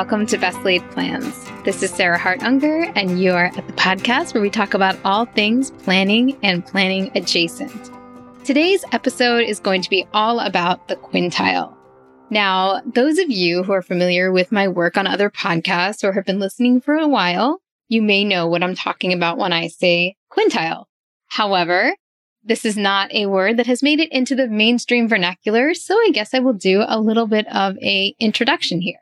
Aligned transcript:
welcome 0.00 0.24
to 0.24 0.38
Best 0.38 0.58
Laid 0.60 0.80
Plans. 0.92 1.46
This 1.62 1.82
is 1.82 1.90
Sarah 1.90 2.16
Hart 2.16 2.42
Unger, 2.42 2.90
and 2.94 3.20
you 3.20 3.32
are 3.32 3.52
at 3.54 3.66
the 3.66 3.74
podcast 3.74 4.32
where 4.32 4.42
we 4.42 4.48
talk 4.48 4.72
about 4.72 4.98
all 5.04 5.26
things 5.26 5.72
planning 5.72 6.38
and 6.42 6.64
planning 6.64 7.10
adjacent. 7.14 7.90
Today's 8.42 8.82
episode 8.92 9.44
is 9.44 9.60
going 9.60 9.82
to 9.82 9.90
be 9.90 10.06
all 10.14 10.40
about 10.40 10.88
the 10.88 10.96
quintile. 10.96 11.76
Now, 12.30 12.80
those 12.86 13.18
of 13.18 13.28
you 13.28 13.62
who 13.62 13.72
are 13.72 13.82
familiar 13.82 14.32
with 14.32 14.50
my 14.50 14.68
work 14.68 14.96
on 14.96 15.06
other 15.06 15.28
podcasts 15.28 16.02
or 16.02 16.12
have 16.12 16.24
been 16.24 16.40
listening 16.40 16.80
for 16.80 16.94
a 16.94 17.06
while, 17.06 17.60
you 17.88 18.00
may 18.00 18.24
know 18.24 18.46
what 18.46 18.62
I'm 18.62 18.74
talking 18.74 19.12
about 19.12 19.36
when 19.36 19.52
I 19.52 19.66
say 19.66 20.16
quintile. 20.32 20.86
However, 21.26 21.94
this 22.42 22.64
is 22.64 22.78
not 22.78 23.12
a 23.12 23.26
word 23.26 23.58
that 23.58 23.66
has 23.66 23.82
made 23.82 24.00
it 24.00 24.10
into 24.12 24.34
the 24.34 24.48
mainstream 24.48 25.10
vernacular, 25.10 25.74
so 25.74 25.94
I 25.94 26.08
guess 26.10 26.32
I 26.32 26.38
will 26.38 26.54
do 26.54 26.84
a 26.88 26.98
little 26.98 27.26
bit 27.26 27.46
of 27.54 27.76
a 27.82 28.14
introduction 28.18 28.80
here. 28.80 29.00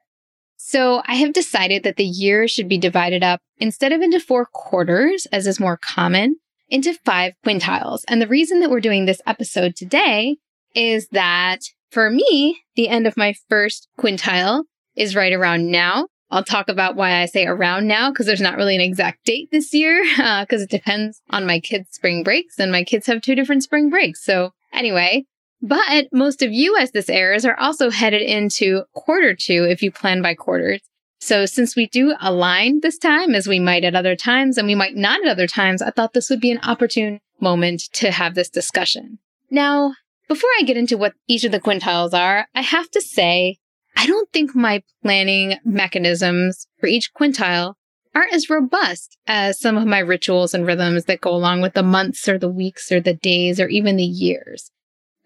So 0.58 1.02
I 1.06 1.14
have 1.14 1.32
decided 1.32 1.84
that 1.84 1.96
the 1.96 2.04
year 2.04 2.48
should 2.48 2.68
be 2.68 2.78
divided 2.78 3.22
up 3.22 3.40
instead 3.58 3.92
of 3.92 4.02
into 4.02 4.20
four 4.20 4.44
quarters, 4.44 5.26
as 5.32 5.46
is 5.46 5.60
more 5.60 5.78
common, 5.78 6.36
into 6.68 6.92
five 7.04 7.32
quintiles. 7.46 8.02
And 8.08 8.20
the 8.20 8.26
reason 8.26 8.60
that 8.60 8.70
we're 8.70 8.80
doing 8.80 9.06
this 9.06 9.22
episode 9.24 9.76
today 9.76 10.36
is 10.74 11.08
that 11.12 11.60
for 11.90 12.10
me, 12.10 12.60
the 12.76 12.88
end 12.88 13.06
of 13.06 13.16
my 13.16 13.34
first 13.48 13.88
quintile 13.98 14.64
is 14.96 15.16
right 15.16 15.32
around 15.32 15.70
now. 15.70 16.08
I'll 16.30 16.44
talk 16.44 16.68
about 16.68 16.96
why 16.96 17.22
I 17.22 17.26
say 17.26 17.46
around 17.46 17.86
now 17.86 18.10
because 18.10 18.26
there's 18.26 18.40
not 18.40 18.56
really 18.56 18.74
an 18.74 18.82
exact 18.82 19.24
date 19.24 19.48
this 19.50 19.72
year 19.72 20.02
because 20.04 20.60
uh, 20.60 20.64
it 20.64 20.70
depends 20.70 21.22
on 21.30 21.46
my 21.46 21.60
kids' 21.60 21.92
spring 21.92 22.22
breaks 22.22 22.58
and 22.58 22.70
my 22.70 22.84
kids 22.84 23.06
have 23.06 23.22
two 23.22 23.34
different 23.34 23.62
spring 23.62 23.88
breaks. 23.88 24.22
So 24.24 24.50
anyway, 24.72 25.24
but 25.60 26.06
most 26.12 26.42
of 26.42 26.52
you 26.52 26.76
as 26.76 26.92
this 26.92 27.08
airs 27.08 27.44
are 27.44 27.58
also 27.58 27.90
headed 27.90 28.22
into 28.22 28.84
quarter 28.94 29.34
two 29.34 29.66
if 29.68 29.82
you 29.82 29.90
plan 29.90 30.22
by 30.22 30.34
quarters. 30.34 30.80
So 31.20 31.46
since 31.46 31.74
we 31.74 31.86
do 31.88 32.14
align 32.20 32.80
this 32.80 32.96
time 32.96 33.34
as 33.34 33.48
we 33.48 33.58
might 33.58 33.84
at 33.84 33.96
other 33.96 34.14
times 34.14 34.56
and 34.56 34.68
we 34.68 34.74
might 34.74 34.94
not 34.94 35.24
at 35.24 35.30
other 35.30 35.48
times, 35.48 35.82
I 35.82 35.90
thought 35.90 36.12
this 36.12 36.30
would 36.30 36.40
be 36.40 36.52
an 36.52 36.60
opportune 36.62 37.20
moment 37.40 37.82
to 37.94 38.10
have 38.12 38.34
this 38.34 38.48
discussion. 38.48 39.18
Now, 39.50 39.94
before 40.28 40.50
I 40.58 40.62
get 40.62 40.76
into 40.76 40.96
what 40.96 41.14
each 41.26 41.44
of 41.44 41.52
the 41.52 41.60
quintiles 41.60 42.14
are, 42.14 42.46
I 42.54 42.60
have 42.60 42.90
to 42.92 43.00
say, 43.00 43.56
I 43.96 44.06
don't 44.06 44.30
think 44.32 44.54
my 44.54 44.82
planning 45.02 45.56
mechanisms 45.64 46.68
for 46.78 46.86
each 46.86 47.12
quintile 47.14 47.74
aren't 48.14 48.32
as 48.32 48.48
robust 48.48 49.16
as 49.26 49.58
some 49.58 49.76
of 49.76 49.86
my 49.86 49.98
rituals 49.98 50.54
and 50.54 50.66
rhythms 50.66 51.06
that 51.06 51.20
go 51.20 51.34
along 51.34 51.62
with 51.62 51.74
the 51.74 51.82
months 51.82 52.28
or 52.28 52.38
the 52.38 52.48
weeks 52.48 52.92
or 52.92 53.00
the 53.00 53.14
days 53.14 53.58
or 53.58 53.66
even 53.68 53.96
the 53.96 54.04
years 54.04 54.70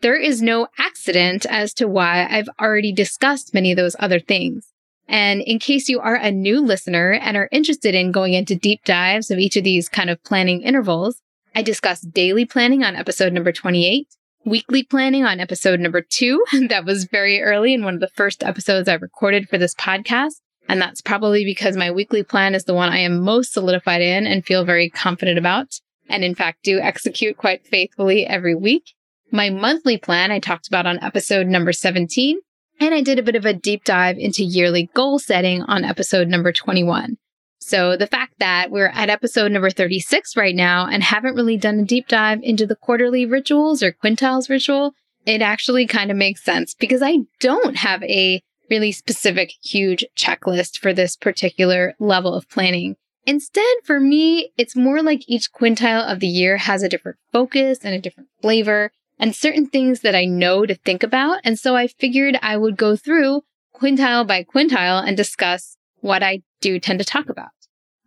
there 0.02 0.16
is 0.16 0.42
no 0.42 0.66
accident 0.78 1.46
as 1.48 1.72
to 1.74 1.88
why 1.88 2.26
I've 2.28 2.48
already 2.60 2.92
discussed 2.92 3.54
many 3.54 3.70
of 3.70 3.76
those 3.76 3.96
other 3.98 4.20
things. 4.20 4.68
And 5.08 5.42
in 5.42 5.58
case 5.58 5.88
you 5.88 6.00
are 6.00 6.16
a 6.16 6.30
new 6.30 6.60
listener 6.60 7.12
and 7.12 7.36
are 7.36 7.48
interested 7.52 7.94
in 7.94 8.12
going 8.12 8.34
into 8.34 8.54
deep 8.54 8.84
dives 8.84 9.30
of 9.30 9.38
each 9.38 9.56
of 9.56 9.64
these 9.64 9.88
kind 9.88 10.10
of 10.10 10.22
planning 10.24 10.62
intervals, 10.62 11.20
I 11.54 11.62
discussed 11.62 12.12
daily 12.12 12.44
planning 12.44 12.82
on 12.82 12.96
episode 12.96 13.32
number 13.32 13.52
28, 13.52 14.08
weekly 14.44 14.82
planning 14.82 15.24
on 15.24 15.38
episode 15.38 15.80
number 15.80 16.00
two. 16.00 16.44
that 16.68 16.84
was 16.84 17.04
very 17.04 17.40
early 17.40 17.72
in 17.72 17.84
one 17.84 17.94
of 17.94 18.00
the 18.00 18.08
first 18.08 18.42
episodes 18.42 18.88
I 18.88 18.94
recorded 18.94 19.48
for 19.48 19.58
this 19.58 19.74
podcast. 19.74 20.40
And 20.68 20.80
that's 20.80 21.00
probably 21.00 21.44
because 21.44 21.76
my 21.76 21.90
weekly 21.90 22.22
plan 22.22 22.54
is 22.54 22.64
the 22.64 22.74
one 22.74 22.88
I 22.88 22.98
am 22.98 23.20
most 23.20 23.52
solidified 23.52 24.00
in 24.00 24.26
and 24.26 24.44
feel 24.44 24.64
very 24.64 24.88
confident 24.88 25.38
about. 25.38 25.80
And 26.08 26.24
in 26.24 26.34
fact, 26.34 26.64
do 26.64 26.80
execute 26.80 27.36
quite 27.36 27.66
faithfully 27.66 28.26
every 28.26 28.54
week. 28.54 28.94
My 29.34 29.48
monthly 29.48 29.96
plan 29.96 30.30
I 30.30 30.40
talked 30.40 30.68
about 30.68 30.84
on 30.84 31.02
episode 31.02 31.46
number 31.46 31.72
17, 31.72 32.38
and 32.80 32.94
I 32.94 33.00
did 33.00 33.18
a 33.18 33.22
bit 33.22 33.34
of 33.34 33.46
a 33.46 33.54
deep 33.54 33.82
dive 33.82 34.18
into 34.18 34.44
yearly 34.44 34.90
goal 34.92 35.18
setting 35.18 35.62
on 35.62 35.86
episode 35.86 36.28
number 36.28 36.52
21. 36.52 37.16
So 37.58 37.96
the 37.96 38.06
fact 38.06 38.34
that 38.40 38.70
we're 38.70 38.92
at 38.92 39.08
episode 39.08 39.50
number 39.50 39.70
36 39.70 40.36
right 40.36 40.54
now 40.54 40.86
and 40.86 41.02
haven't 41.02 41.34
really 41.34 41.56
done 41.56 41.78
a 41.78 41.84
deep 41.86 42.08
dive 42.08 42.40
into 42.42 42.66
the 42.66 42.76
quarterly 42.76 43.24
rituals 43.24 43.82
or 43.82 43.96
quintiles 44.04 44.50
ritual, 44.50 44.92
it 45.24 45.40
actually 45.40 45.86
kind 45.86 46.10
of 46.10 46.18
makes 46.18 46.44
sense 46.44 46.74
because 46.74 47.00
I 47.00 47.20
don't 47.40 47.76
have 47.76 48.02
a 48.02 48.42
really 48.68 48.92
specific, 48.92 49.52
huge 49.62 50.04
checklist 50.14 50.76
for 50.76 50.92
this 50.92 51.16
particular 51.16 51.94
level 51.98 52.34
of 52.34 52.50
planning. 52.50 52.96
Instead, 53.24 53.76
for 53.84 53.98
me, 53.98 54.52
it's 54.58 54.76
more 54.76 55.00
like 55.02 55.22
each 55.26 55.52
quintile 55.52 56.04
of 56.04 56.20
the 56.20 56.26
year 56.26 56.58
has 56.58 56.82
a 56.82 56.88
different 56.88 57.16
focus 57.32 57.78
and 57.82 57.94
a 57.94 58.00
different 58.00 58.28
flavor 58.42 58.90
and 59.22 59.36
certain 59.36 59.66
things 59.66 60.00
that 60.00 60.16
I 60.16 60.24
know 60.24 60.66
to 60.66 60.74
think 60.74 61.04
about. 61.04 61.38
And 61.44 61.56
so 61.56 61.76
I 61.76 61.86
figured 61.86 62.36
I 62.42 62.56
would 62.56 62.76
go 62.76 62.96
through 62.96 63.42
quintile 63.72 64.26
by 64.26 64.42
quintile 64.42 65.06
and 65.06 65.16
discuss 65.16 65.76
what 66.00 66.24
I 66.24 66.40
do 66.60 66.80
tend 66.80 66.98
to 66.98 67.04
talk 67.04 67.28
about. 67.28 67.50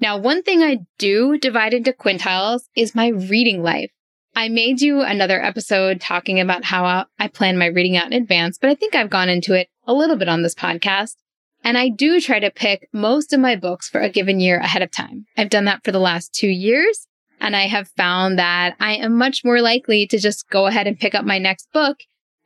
Now, 0.02 0.18
one 0.18 0.44
thing 0.44 0.62
I 0.62 0.80
do 0.98 1.38
divide 1.38 1.74
into 1.74 1.94
quintiles 1.94 2.64
is 2.76 2.94
my 2.94 3.08
reading 3.08 3.64
life. 3.64 3.92
I 4.36 4.50
may 4.50 4.74
do 4.74 5.00
another 5.00 5.42
episode 5.42 6.02
talking 6.02 6.42
about 6.42 6.66
how 6.66 7.06
I 7.18 7.30
plan 7.30 7.58
my 7.58 7.68
reading 7.68 7.96
out 7.96 8.08
in 8.08 8.14
advance, 8.14 8.58
but 8.58 8.70
I 8.70 8.76
think 8.76 8.94
I've 8.94 9.10
gone 9.10 9.30
into 9.30 9.54
it 9.54 9.70
a 9.88 9.94
little 9.94 10.18
bit 10.18 10.28
on 10.28 10.42
this 10.42 10.54
podcast. 10.54 11.16
And 11.64 11.78
I 11.78 11.88
do 11.88 12.20
try 12.20 12.42
to 12.42 12.52
pick 12.52 12.90
most 12.92 13.32
of 13.32 13.40
my 13.40 13.56
books 13.56 13.88
for 13.88 14.02
a 14.02 14.10
given 14.10 14.42
year 14.42 14.58
ahead 14.58 14.82
of 14.82 14.92
time. 14.92 15.28
I've 15.38 15.50
done 15.50 15.64
that 15.66 15.86
for 15.86 15.94
the 15.94 16.00
last 16.00 16.34
two 16.34 16.50
years. 16.50 17.08
And 17.40 17.56
I 17.56 17.68
have 17.68 17.90
found 17.90 18.40
that 18.40 18.76
I 18.80 18.96
am 18.96 19.18
much 19.18 19.44
more 19.44 19.62
likely 19.62 20.08
to 20.08 20.18
just 20.18 20.50
go 20.50 20.68
ahead 20.68 20.88
and 20.88 21.00
pick 21.00 21.16
up 21.16 21.26
my 21.26 21.38
next 21.38 21.72
book 21.74 21.98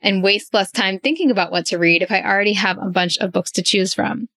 and 0.01 0.23
waste 0.23 0.53
less 0.53 0.71
time 0.71 0.99
thinking 0.99 1.31
about 1.31 1.51
what 1.51 1.65
to 1.67 1.77
read 1.77 2.01
if 2.01 2.11
I 2.11 2.21
already 2.21 2.53
have 2.53 2.77
a 2.77 2.89
bunch 2.89 3.17
of 3.17 3.31
books 3.31 3.51
to 3.51 3.61
choose 3.61 3.93
from. 3.93 4.27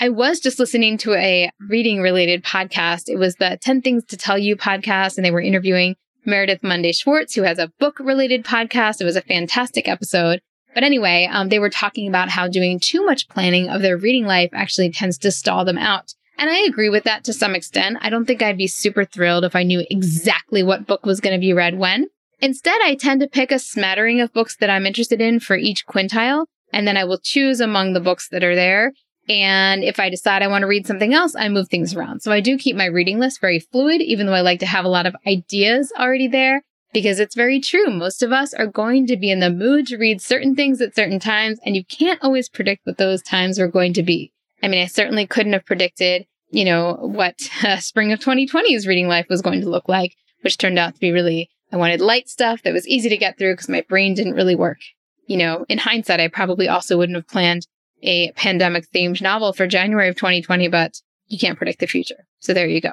I 0.00 0.08
was 0.08 0.40
just 0.40 0.58
listening 0.58 0.98
to 0.98 1.14
a 1.14 1.50
reading 1.68 2.00
related 2.00 2.42
podcast. 2.42 3.08
It 3.08 3.16
was 3.16 3.36
the 3.36 3.58
10 3.60 3.82
Things 3.82 4.04
to 4.06 4.16
Tell 4.16 4.36
You 4.36 4.56
podcast, 4.56 5.16
and 5.16 5.24
they 5.24 5.30
were 5.30 5.40
interviewing 5.40 5.94
Meredith 6.24 6.62
Monday 6.62 6.92
Schwartz, 6.92 7.34
who 7.34 7.42
has 7.42 7.58
a 7.58 7.72
book 7.78 7.98
related 8.00 8.44
podcast. 8.44 9.00
It 9.00 9.04
was 9.04 9.16
a 9.16 9.22
fantastic 9.22 9.88
episode. 9.88 10.40
But 10.74 10.84
anyway, 10.84 11.28
um, 11.30 11.50
they 11.50 11.58
were 11.58 11.70
talking 11.70 12.08
about 12.08 12.30
how 12.30 12.48
doing 12.48 12.80
too 12.80 13.04
much 13.04 13.28
planning 13.28 13.68
of 13.68 13.82
their 13.82 13.96
reading 13.96 14.24
life 14.24 14.50
actually 14.52 14.90
tends 14.90 15.18
to 15.18 15.30
stall 15.30 15.64
them 15.64 15.78
out. 15.78 16.14
And 16.42 16.50
I 16.50 16.62
agree 16.62 16.88
with 16.88 17.04
that 17.04 17.22
to 17.26 17.32
some 17.32 17.54
extent. 17.54 17.98
I 18.00 18.10
don't 18.10 18.24
think 18.24 18.42
I'd 18.42 18.58
be 18.58 18.66
super 18.66 19.04
thrilled 19.04 19.44
if 19.44 19.54
I 19.54 19.62
knew 19.62 19.86
exactly 19.88 20.64
what 20.64 20.88
book 20.88 21.06
was 21.06 21.20
going 21.20 21.36
to 21.36 21.40
be 21.40 21.52
read 21.52 21.78
when. 21.78 22.08
Instead, 22.40 22.80
I 22.82 22.96
tend 22.96 23.20
to 23.20 23.28
pick 23.28 23.52
a 23.52 23.60
smattering 23.60 24.20
of 24.20 24.32
books 24.32 24.56
that 24.56 24.68
I'm 24.68 24.84
interested 24.84 25.20
in 25.20 25.38
for 25.38 25.54
each 25.54 25.86
quintile, 25.86 26.46
and 26.72 26.84
then 26.84 26.96
I 26.96 27.04
will 27.04 27.20
choose 27.22 27.60
among 27.60 27.92
the 27.92 28.00
books 28.00 28.28
that 28.30 28.42
are 28.42 28.56
there. 28.56 28.92
And 29.28 29.84
if 29.84 30.00
I 30.00 30.10
decide 30.10 30.42
I 30.42 30.48
want 30.48 30.62
to 30.62 30.66
read 30.66 30.84
something 30.84 31.14
else, 31.14 31.36
I 31.36 31.48
move 31.48 31.68
things 31.68 31.94
around. 31.94 32.22
So 32.22 32.32
I 32.32 32.40
do 32.40 32.58
keep 32.58 32.74
my 32.74 32.86
reading 32.86 33.20
list 33.20 33.40
very 33.40 33.60
fluid, 33.60 34.00
even 34.00 34.26
though 34.26 34.34
I 34.34 34.40
like 34.40 34.58
to 34.58 34.66
have 34.66 34.84
a 34.84 34.88
lot 34.88 35.06
of 35.06 35.14
ideas 35.24 35.92
already 35.96 36.26
there, 36.26 36.62
because 36.92 37.20
it's 37.20 37.36
very 37.36 37.60
true. 37.60 37.88
Most 37.88 38.20
of 38.20 38.32
us 38.32 38.52
are 38.52 38.66
going 38.66 39.06
to 39.06 39.16
be 39.16 39.30
in 39.30 39.38
the 39.38 39.48
mood 39.48 39.86
to 39.86 39.96
read 39.96 40.20
certain 40.20 40.56
things 40.56 40.80
at 40.80 40.96
certain 40.96 41.20
times, 41.20 41.60
and 41.64 41.76
you 41.76 41.84
can't 41.84 42.18
always 42.20 42.48
predict 42.48 42.84
what 42.84 42.98
those 42.98 43.22
times 43.22 43.60
are 43.60 43.68
going 43.68 43.92
to 43.92 44.02
be. 44.02 44.32
I 44.60 44.66
mean, 44.66 44.82
I 44.82 44.86
certainly 44.86 45.24
couldn't 45.24 45.52
have 45.52 45.64
predicted, 45.64 46.26
you 46.52 46.64
know, 46.64 46.94
what 47.00 47.34
uh, 47.64 47.78
spring 47.78 48.12
of 48.12 48.20
2020's 48.20 48.86
reading 48.86 49.08
life 49.08 49.26
was 49.28 49.42
going 49.42 49.60
to 49.62 49.68
look 49.68 49.88
like, 49.88 50.14
which 50.42 50.58
turned 50.58 50.78
out 50.78 50.94
to 50.94 51.00
be 51.00 51.10
really, 51.10 51.50
I 51.72 51.76
wanted 51.76 52.00
light 52.00 52.28
stuff 52.28 52.62
that 52.62 52.72
was 52.72 52.86
easy 52.86 53.08
to 53.08 53.16
get 53.16 53.38
through 53.38 53.54
because 53.54 53.68
my 53.68 53.84
brain 53.88 54.14
didn't 54.14 54.34
really 54.34 54.54
work. 54.54 54.78
You 55.26 55.38
know, 55.38 55.64
in 55.68 55.78
hindsight, 55.78 56.20
I 56.20 56.28
probably 56.28 56.68
also 56.68 56.98
wouldn't 56.98 57.16
have 57.16 57.28
planned 57.28 57.66
a 58.02 58.32
pandemic 58.32 58.90
themed 58.92 59.22
novel 59.22 59.52
for 59.52 59.66
January 59.66 60.08
of 60.08 60.16
2020, 60.16 60.68
but 60.68 61.00
you 61.28 61.38
can't 61.38 61.56
predict 61.56 61.80
the 61.80 61.86
future. 61.86 62.26
So 62.40 62.52
there 62.52 62.66
you 62.66 62.80
go. 62.80 62.92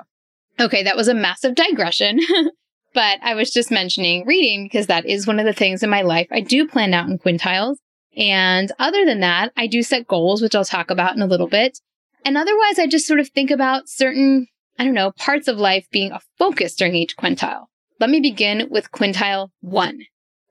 Okay, 0.60 0.84
that 0.84 0.96
was 0.96 1.08
a 1.08 1.14
massive 1.14 1.56
digression. 1.56 2.20
but 2.94 3.20
I 3.22 3.34
was 3.34 3.52
just 3.52 3.72
mentioning 3.72 4.26
reading 4.26 4.66
because 4.66 4.88
that 4.88 5.06
is 5.06 5.28
one 5.28 5.40
of 5.40 5.46
the 5.46 5.54
things 5.54 5.84
in 5.84 5.90
my 5.90 6.02
life 6.02 6.28
I 6.32 6.42
do 6.42 6.68
plan 6.68 6.94
out 6.94 7.10
in 7.10 7.18
quintiles. 7.18 7.78
And 8.16 8.72
other 8.80 9.06
than 9.06 9.20
that, 9.22 9.52
I 9.58 9.68
do 9.68 9.82
set 9.82 10.08
goals, 10.08 10.42
which 10.42 10.56
I'll 10.56 10.66
talk 10.66 10.92
about 10.92 11.16
in 11.16 11.22
a 11.22 11.28
little 11.28 11.48
bit. 11.48 11.80
And 12.26 12.38
otherwise, 12.38 12.78
I 12.78 12.88
just 12.88 13.08
sort 13.08 13.20
of 13.20 13.30
think 13.30 13.52
about 13.52 13.90
certain, 13.90 14.48
I 14.78 14.84
don't 14.84 14.94
know, 14.94 15.12
parts 15.12 15.48
of 15.48 15.58
life 15.58 15.88
being 15.92 16.12
a 16.12 16.22
focus 16.38 16.76
during 16.76 16.96
each 16.96 17.18
quintile. 17.18 17.66
Let 18.00 18.10
me 18.10 18.20
begin 18.20 18.68
with 18.70 18.92
quintile 18.92 19.50
one. 19.62 20.00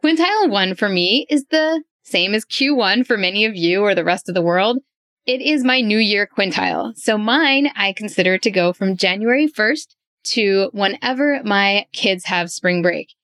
Quintile 0.03 0.50
one 0.50 0.75
for 0.75 0.88
me 0.88 1.26
is 1.29 1.47
the 1.50 1.82
same 2.03 2.35
as 2.35 2.44
Q1 2.44 3.06
for 3.06 3.17
many 3.17 3.44
of 3.44 3.56
you 3.56 3.82
or 3.82 3.94
the 3.94 4.05
rest 4.05 4.29
of 4.29 4.35
the 4.35 4.43
world. 4.43 4.79
It 5.26 5.43
is 5.43 5.62
my 5.62 5.81
new 5.81 5.99
year 5.99 6.26
quintile. 6.26 6.97
So 6.97 7.19
mine, 7.19 7.70
I 7.76 7.93
consider 7.93 8.38
to 8.38 8.50
go 8.50 8.73
from 8.73 8.97
January 8.97 9.47
1st 9.47 9.88
to 10.25 10.70
whenever 10.73 11.43
my 11.44 11.87
kids 11.93 12.25
have 12.26 12.50
spring 12.50 12.82
break. 12.82 13.15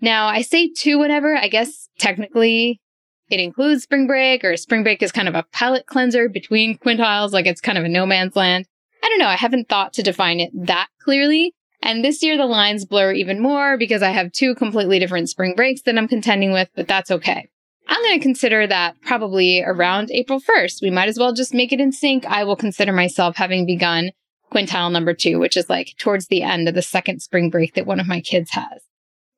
Now, 0.00 0.26
I 0.26 0.42
say 0.42 0.70
to 0.80 0.98
whenever, 0.98 1.34
I 1.34 1.48
guess 1.48 1.88
technically 1.98 2.80
it 3.28 3.40
includes 3.40 3.82
spring 3.82 4.06
break, 4.06 4.44
or 4.44 4.56
spring 4.56 4.82
break 4.82 5.02
is 5.02 5.12
kind 5.12 5.28
of 5.28 5.34
a 5.34 5.44
palate 5.52 5.86
cleanser 5.86 6.28
between 6.28 6.78
quintiles, 6.78 7.32
like 7.32 7.46
it's 7.46 7.60
kind 7.60 7.78
of 7.78 7.84
a 7.84 7.88
no 7.88 8.06
man's 8.06 8.36
land. 8.36 8.66
I 9.02 9.08
don't 9.08 9.18
know. 9.18 9.26
I 9.26 9.36
haven't 9.36 9.68
thought 9.68 9.92
to 9.94 10.02
define 10.02 10.40
it 10.40 10.50
that 10.54 10.88
clearly. 11.00 11.54
And 11.82 12.04
this 12.04 12.22
year 12.22 12.36
the 12.36 12.46
lines 12.46 12.84
blur 12.84 13.12
even 13.12 13.40
more 13.40 13.76
because 13.76 14.02
I 14.02 14.10
have 14.10 14.32
two 14.32 14.54
completely 14.54 14.98
different 14.98 15.28
spring 15.28 15.54
breaks 15.54 15.82
that 15.82 15.96
I'm 15.96 16.08
contending 16.08 16.52
with, 16.52 16.68
but 16.74 16.88
that's 16.88 17.10
okay. 17.10 17.48
I'm 17.88 18.02
going 18.02 18.18
to 18.18 18.22
consider 18.22 18.66
that 18.66 19.00
probably 19.02 19.62
around 19.62 20.10
April 20.10 20.40
1st. 20.40 20.82
We 20.82 20.90
might 20.90 21.08
as 21.08 21.18
well 21.18 21.32
just 21.32 21.54
make 21.54 21.72
it 21.72 21.80
in 21.80 21.92
sync. 21.92 22.26
I 22.26 22.44
will 22.44 22.56
consider 22.56 22.92
myself 22.92 23.36
having 23.36 23.64
begun 23.64 24.10
quintile 24.52 24.90
number 24.90 25.14
two, 25.14 25.38
which 25.38 25.56
is 25.56 25.70
like 25.70 25.94
towards 25.98 26.26
the 26.26 26.42
end 26.42 26.68
of 26.68 26.74
the 26.74 26.82
second 26.82 27.20
spring 27.20 27.50
break 27.50 27.74
that 27.74 27.86
one 27.86 28.00
of 28.00 28.08
my 28.08 28.20
kids 28.20 28.50
has. 28.52 28.82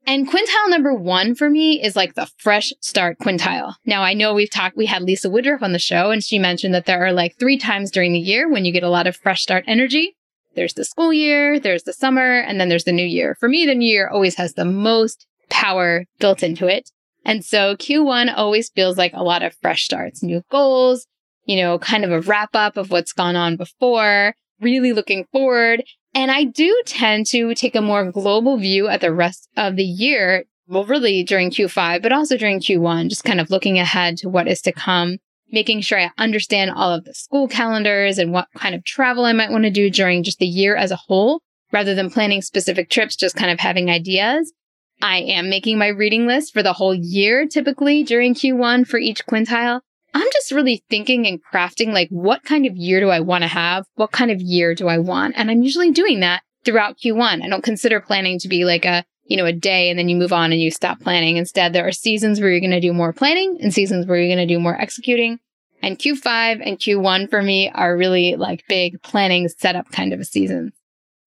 And 0.09 0.27
quintile 0.27 0.71
number 0.71 0.95
one 0.95 1.35
for 1.35 1.51
me 1.51 1.83
is 1.85 1.95
like 1.95 2.15
the 2.15 2.31
fresh 2.39 2.73
start 2.81 3.19
quintile. 3.19 3.75
Now 3.85 4.03
I 4.03 4.15
know 4.15 4.33
we've 4.33 4.51
talked, 4.51 4.75
we 4.75 4.87
had 4.87 5.03
Lisa 5.03 5.29
Woodruff 5.29 5.63
on 5.63 5.73
the 5.73 5.79
show 5.79 6.11
and 6.11 6.25
she 6.25 6.39
mentioned 6.39 6.75
that 6.75 6.87
there 6.87 7.05
are 7.05 7.13
like 7.13 7.37
three 7.39 7.59
times 7.59 7.91
during 7.91 8.15
the 8.15 8.19
year 8.19 8.51
when 8.51 8.65
you 8.65 8.73
get 8.73 8.83
a 8.83 8.89
lot 8.89 9.07
of 9.07 9.17
fresh 9.17 9.43
start 9.43 9.65
energy. 9.67 10.17
There's 10.55 10.73
the 10.73 10.87
school 10.87 11.13
year, 11.13 11.61
there's 11.61 11.83
the 11.83 11.93
summer, 11.93 12.41
and 12.41 12.59
then 12.59 12.71
there's 12.71 12.85
the 12.85 12.93
new 12.93 13.05
year. 13.05 13.37
For 13.39 13.51
me, 13.51 13.67
the 13.67 13.75
new 13.75 13.87
year 13.87 14.09
always 14.09 14.37
has 14.37 14.55
the 14.55 14.65
most 14.65 15.27
power 15.51 16.07
built 16.19 16.43
into 16.43 16.67
it. 16.67 16.91
And 17.27 17.45
so 17.45 17.77
Q1 17.77 18.33
always 18.35 18.71
feels 18.71 18.97
like 18.97 19.13
a 19.13 19.23
lot 19.23 19.43
of 19.43 19.57
fresh 19.61 19.85
starts, 19.85 20.23
new 20.23 20.41
goals, 20.51 21.07
you 21.45 21.57
know, 21.57 21.79
kind 21.79 22.07
of 22.07 22.13
a 22.13 22.23
wrap 22.23 22.57
up 22.57 22.79
of 22.79 22.91
what's 22.91 23.13
gone 23.13 23.37
on 23.37 23.57
before, 23.57 24.35
really 24.59 24.95
looking 24.95 25.27
forward. 25.33 25.83
And 26.15 26.31
I 26.31 26.45
do 26.45 26.83
tend 26.87 27.27
to 27.27 27.55
take 27.55 27.75
a 27.75 27.83
more 27.83 28.11
global 28.11 28.57
view 28.57 28.89
at 28.89 29.01
the 29.01 29.13
rest 29.13 29.49
of 29.57 29.77
the 29.77 29.85
year. 29.85 30.45
Well, 30.67 30.85
really 30.85 31.23
during 31.23 31.51
Q5, 31.51 32.03
but 32.03 32.13
also 32.13 32.37
during 32.37 32.61
Q1, 32.61 33.09
just 33.09 33.25
kind 33.25 33.41
of 33.41 33.51
looking 33.51 33.79
ahead 33.79 34.19
to 34.19 34.29
what 34.29 34.49
is 34.49 34.61
to 34.63 34.73
come, 34.73 35.19
making 35.51 35.81
sure 35.81 35.99
I 35.99 36.11
understand 36.19 36.73
all 36.75 36.93
of 36.93 37.05
the 37.05 37.15
school 37.15 37.49
calendars 37.49 38.19
and 38.19 38.33
what 38.33 38.49
kind 38.57 38.75
of 38.75 38.85
travel 38.85 39.25
I 39.25 39.33
might 39.33 39.51
want 39.51 39.65
to 39.65 39.71
do 39.71 39.91
during 39.91 40.23
just 40.23 40.39
the 40.39 40.47
year 40.47 40.77
as 40.77 40.91
a 40.91 40.97
whole, 40.97 41.41
rather 41.73 41.95
than 41.95 42.11
planning 42.11 42.43
specific 42.43 42.91
trips, 42.91 43.17
just 43.17 43.37
kind 43.37 43.51
of 43.51 43.61
having 43.61 43.91
ideas. 43.91 44.53
I 45.01 45.19
am 45.19 45.49
making 45.49 45.79
my 45.79 45.89
reading 45.89 46.27
list 46.27 46.53
for 46.53 46.63
the 46.63 46.73
whole 46.73 46.95
year, 46.95 47.47
typically 47.47 48.03
during 48.03 48.35
Q1 48.35 48.87
for 48.87 48.99
each 48.99 49.25
quintile. 49.27 49.81
I'm 50.15 50.29
just 50.33 50.53
really 50.53 50.83
thinking 50.89 51.27
and 51.27 51.41
crafting 51.43 51.93
like, 51.93 52.09
what 52.11 52.43
kind 52.45 52.67
of 52.67 52.77
year 52.77 53.01
do 53.01 53.11
I 53.11 53.21
want 53.21 53.43
to 53.43 53.49
have? 53.49 53.87
What 53.95 54.13
kind 54.13 54.31
of 54.31 54.41
year 54.41 54.75
do 54.75 54.89
I 54.89 54.99
want? 54.99 55.35
And 55.37 55.51
I'm 55.51 55.63
usually 55.63 55.91
doing 55.91 56.21
that 56.21 56.43
throughout 56.65 56.99
Q1. 56.99 57.43
I 57.43 57.49
don't 57.49 57.65
consider 57.65 58.01
planning 58.01 58.39
to 58.41 58.49
be 58.49 58.65
like 58.65 58.85
a, 58.85 59.05
you 59.25 59.37
know, 59.37 59.45
a 59.45 59.53
day 59.53 59.91
and 59.91 59.99
then 59.99 60.09
you 60.09 60.17
move 60.17 60.33
on 60.33 60.53
and 60.53 60.61
you 60.61 60.71
stop 60.71 61.01
planning. 61.01 61.37
Instead, 61.37 61.73
there 61.73 61.87
are 61.87 61.93
seasons 61.93 62.41
where 62.41 62.51
you're 62.51 62.61
going 62.61 62.71
to 62.71 62.81
do 62.81 62.93
more 62.93 63.13
planning 63.13 63.59
and 63.61 63.73
seasons 63.73 64.07
where 64.07 64.19
you're 64.19 64.35
going 64.35 64.47
to 64.49 64.55
do 64.55 64.61
more 64.61 64.81
executing. 64.81 65.39
And 65.83 65.99
Q5 65.99 66.63
and 66.65 66.79
Q1 66.79 67.31
for 67.31 67.43
me 67.43 67.71
are 67.71 67.97
really 67.97 68.37
like 68.37 68.65
big 68.69 69.01
planning 69.03 69.49
setup 69.49 69.91
kind 69.93 70.13
of 70.13 70.21
a 70.21 70.25
season. 70.25 70.73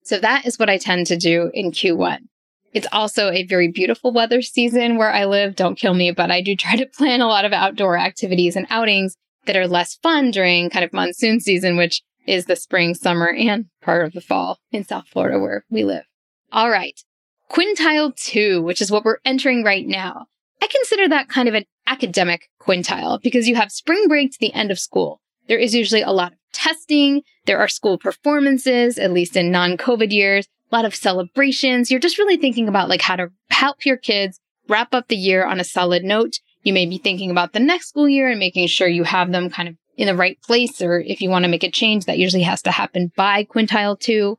So 0.04 0.20
that 0.20 0.46
is 0.46 0.60
what 0.60 0.70
I 0.70 0.78
tend 0.78 1.08
to 1.08 1.18
do 1.18 1.52
in 1.54 1.72
Q1. 1.72 2.20
It's 2.74 2.88
also 2.92 3.30
a 3.30 3.46
very 3.46 3.68
beautiful 3.68 4.14
weather 4.14 4.42
season 4.42 4.98
where 4.98 5.12
I 5.12 5.26
live. 5.26 5.56
Don't 5.56 5.78
kill 5.78 5.94
me, 5.94 6.12
but 6.12 6.32
I 6.32 6.42
do 6.42 6.56
try 6.56 6.76
to 6.76 6.86
plan 6.98 7.22
a 7.22 7.28
lot 7.28 7.46
of 7.46 7.54
outdoor 7.54 7.98
activities 7.98 8.56
and 8.56 8.68
outings 8.70 9.16
that 9.46 9.56
are 9.56 9.68
less 9.68 9.96
fun 9.96 10.32
during 10.32 10.70
kind 10.70 10.86
of 10.86 10.94
monsoon 10.94 11.40
season, 11.40 11.78
which 11.78 12.02
is 12.28 12.46
the 12.46 12.56
spring, 12.56 12.94
summer, 12.94 13.30
and 13.30 13.66
part 13.82 14.06
of 14.06 14.14
the 14.14 14.22
fall 14.22 14.60
in 14.72 14.86
South 14.86 15.08
Florida 15.08 15.40
where 15.40 15.66
we 15.70 15.84
live. 15.84 16.04
All 16.52 16.70
right. 16.70 17.00
Quintile 17.50 18.16
two, 18.16 18.62
which 18.62 18.82
is 18.82 18.92
what 18.92 19.04
we're 19.04 19.18
entering 19.26 19.64
right 19.64 19.86
now. 19.86 20.28
I 20.62 20.68
consider 20.68 21.10
that 21.10 21.28
kind 21.28 21.50
of 21.50 21.56
an 21.56 21.66
academic 21.88 22.48
quintile 22.62 23.22
because 23.22 23.48
you 23.48 23.56
have 23.56 23.72
spring 23.72 24.08
break 24.08 24.32
to 24.32 24.38
the 24.40 24.54
end 24.54 24.72
of 24.72 24.80
school. 24.80 25.20
There 25.48 25.58
is 25.58 25.74
usually 25.74 26.04
a 26.04 26.12
lot 26.12 26.34
of 26.34 26.38
testing. 26.54 27.24
There 27.46 27.58
are 27.58 27.68
school 27.68 27.98
performances, 27.98 28.98
at 29.00 29.12
least 29.12 29.36
in 29.36 29.52
non 29.52 29.76
COVID 29.76 30.12
years 30.12 30.48
a 30.72 30.76
lot 30.76 30.86
of 30.86 30.96
celebrations. 30.96 31.92
You're 31.92 32.00
just 32.00 32.18
really 32.18 32.38
thinking 32.38 32.68
about 32.68 32.90
like 32.90 33.02
how 33.02 33.16
to 33.16 33.32
help 33.50 33.86
your 33.86 33.98
kids 33.98 34.40
wrap 34.68 34.94
up 34.94 35.08
the 35.08 35.16
year 35.16 35.46
on 35.46 35.60
a 35.60 35.66
solid 35.66 36.04
note. 36.04 36.40
You 36.64 36.74
may 36.74 36.86
be 36.86 36.98
thinking 36.98 37.32
about 37.32 37.54
the 37.54 37.60
next 37.60 37.90
school 37.90 38.08
year 38.08 38.30
and 38.30 38.40
making 38.40 38.68
sure 38.68 38.88
you 38.88 39.04
have 39.04 39.32
them 39.32 39.50
kind 39.50 39.68
of 39.70 39.76
in 39.98 40.08
the 40.08 40.16
right 40.16 40.42
place. 40.42 40.82
Or 40.82 41.00
if 41.00 41.22
you 41.22 41.30
want 41.30 41.44
to 41.44 41.50
make 41.50 41.64
a 41.64 41.72
change, 41.72 42.06
that 42.06 42.18
usually 42.18 42.44
has 42.44 42.62
to 42.64 42.72
happen 42.72 43.12
by 43.16 43.44
quintile 43.44 44.00
two. 44.00 44.38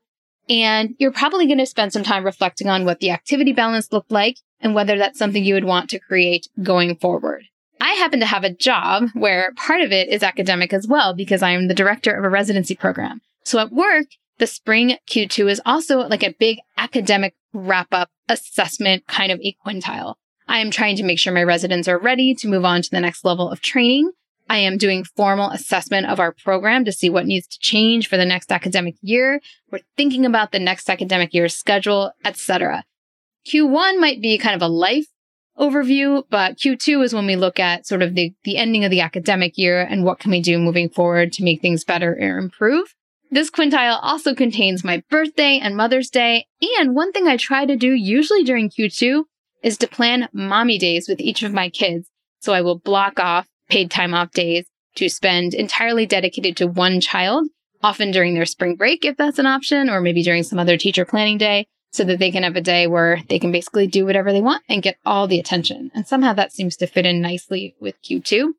And 0.49 0.95
you're 0.99 1.13
probably 1.13 1.47
going 1.47 1.59
to 1.59 1.67
spend 1.67 1.93
some 1.93 2.03
time 2.03 2.25
reflecting 2.25 2.69
on 2.69 2.85
what 2.85 3.01
the 3.01 3.11
activity 3.11 3.53
balance 3.53 3.93
looked 3.93 4.11
like 4.11 4.39
and 4.61 4.75
whether 4.75 4.99
that's 4.99 5.19
something 5.19 5.45
you 5.45 5.55
would 5.55 5.65
want 5.65 5.91
to 5.91 5.99
create 5.99 6.49
going 6.63 6.97
forward. 6.97 7.45
I 7.81 7.95
happen 7.95 8.21
to 8.21 8.27
have 8.27 8.45
a 8.45 8.55
job 8.55 9.09
where 9.13 9.53
part 9.57 9.81
of 9.81 9.91
it 9.91 10.09
is 10.09 10.23
academic 10.23 10.73
as 10.73 10.87
well 10.87 11.15
because 11.15 11.43
I 11.43 11.51
am 11.51 11.67
the 11.67 11.75
director 11.75 12.13
of 12.15 12.25
a 12.25 12.29
residency 12.29 12.77
program. 12.77 13.21
So 13.45 13.59
at 13.59 13.73
work, 13.73 14.07
the 14.39 14.47
spring 14.47 14.97
Q2 15.09 15.51
is 15.51 15.61
also 15.65 16.01
like 16.01 16.23
a 16.23 16.35
big 16.39 16.59
academic 16.77 17.35
wrap 17.53 17.89
up 17.93 18.11
assessment 18.29 19.07
kind 19.07 19.31
of 19.31 19.41
a 19.41 19.57
quintile. 19.65 20.15
I 20.49 20.59
am 20.59 20.71
trying 20.71 20.97
to 20.97 21.03
make 21.03 21.19
sure 21.19 21.33
my 21.33 21.43
residents 21.43 21.89
are 21.89 21.99
ready 21.99 22.35
to 22.37 22.49
move 22.49 22.65
on 22.65 22.83
to 22.83 22.91
the 22.91 23.01
next 23.01 23.25
level 23.25 23.51
of 23.51 23.61
training. 23.61 24.11
I 24.51 24.59
am 24.59 24.77
doing 24.77 25.05
formal 25.05 25.51
assessment 25.51 26.09
of 26.09 26.21
our 26.21 26.33
program 26.33 26.85
to 26.85 26.93
see 26.93 27.09
what 27.09 27.27
needs 27.27 27.47
to 27.47 27.59
change 27.59 28.09
for 28.09 28.17
the 28.17 28.27
next 28.27 28.53
academic 28.53 28.97
year. 29.01 29.41
We're 29.71 29.81
thinking 29.97 30.27
about 30.27 30.53
the 30.53 30.59
next 30.59 30.91
academic 30.91 31.33
year's 31.33 31.57
schedule, 31.57 32.13
etc. 32.25 32.85
Q1 33.47 33.99
might 33.99 34.21
be 34.21 34.37
kind 34.39 34.55
of 34.55 34.63
a 34.63 34.73
life 34.73 35.07
overview, 35.59 36.25
but 36.29 36.57
Q2 36.59 37.05
is 37.05 37.15
when 37.15 37.27
we 37.27 37.37
look 37.37 37.59
at 37.61 37.87
sort 37.87 38.03
of 38.03 38.15
the, 38.15 38.35
the 38.45 38.57
ending 38.57 38.85
of 38.85 38.91
the 38.91 39.01
academic 39.01 39.57
year 39.57 39.81
and 39.81 40.05
what 40.05 40.19
can 40.19 40.31
we 40.31 40.41
do 40.41 40.59
moving 40.59 40.89
forward 40.89 41.33
to 41.33 41.45
make 41.45 41.61
things 41.61 41.85
better 41.85 42.13
or 42.13 42.39
improve. 42.39 42.95
This 43.33 43.51
quintile 43.51 43.99
also 44.03 44.35
contains 44.35 44.85
my 44.85 45.03
birthday 45.09 45.59
and 45.59 45.75
Mother's 45.75 46.11
Day. 46.11 46.45
And 46.79 46.95
one 46.95 47.13
thing 47.13 47.27
I 47.27 47.39
try 47.39 47.65
to 47.65 47.77
do 47.77 47.93
usually 47.93 48.45
during 48.45 48.69
Q2 48.69 49.25
is 49.63 49.79
to 49.79 49.89
plan 49.89 50.29
mommy 50.35 50.77
days 50.77 51.09
with 51.09 51.19
each 51.19 51.43
of 51.43 51.55
my 51.55 51.71
kids. 51.71 52.11
So 52.41 52.53
I 52.53 52.61
will 52.61 52.79
block 52.79 53.19
off 53.19 53.49
paid 53.71 53.91
time 53.91 54.13
off 54.13 54.33
days 54.33 54.67
to 54.97 55.09
spend 55.09 55.55
entirely 55.55 56.05
dedicated 56.05 56.59
to 56.59 56.67
one 56.67 57.01
child, 57.01 57.49
often 57.83 58.11
during 58.11 58.35
their 58.35 58.45
spring 58.45 58.77
break, 58.77 59.03
if 59.03 59.17
that's 59.17 59.39
an 59.39 59.47
option, 59.47 59.89
or 59.89 60.03
maybe 60.03 60.23
during 60.23 60.43
some 60.43 60.59
other 60.59 60.77
teacher 60.77 61.07
planning 61.07 61.39
day, 61.39 61.67
so 61.91 62.05
that 62.05 62.19
they 62.19 62.31
can 62.31 62.43
have 62.43 62.57
a 62.57 62.61
day 62.61 62.87
where 62.87 63.23
they 63.31 63.39
can 63.39 63.51
basically 63.51 63.87
do 63.87 64.05
whatever 64.05 64.31
they 64.31 64.43
want 64.43 64.63
and 64.69 64.83
get 64.83 64.99
all 65.07 65.27
the 65.27 65.41
attention. 65.41 65.91
And 65.95 66.07
somehow 66.07 66.35
that 66.35 66.53
seems 66.53 66.77
to 66.77 66.87
fit 66.87 67.07
in 67.07 67.23
nicely 67.23 67.77
with 67.81 67.95
Q2. 68.03 68.51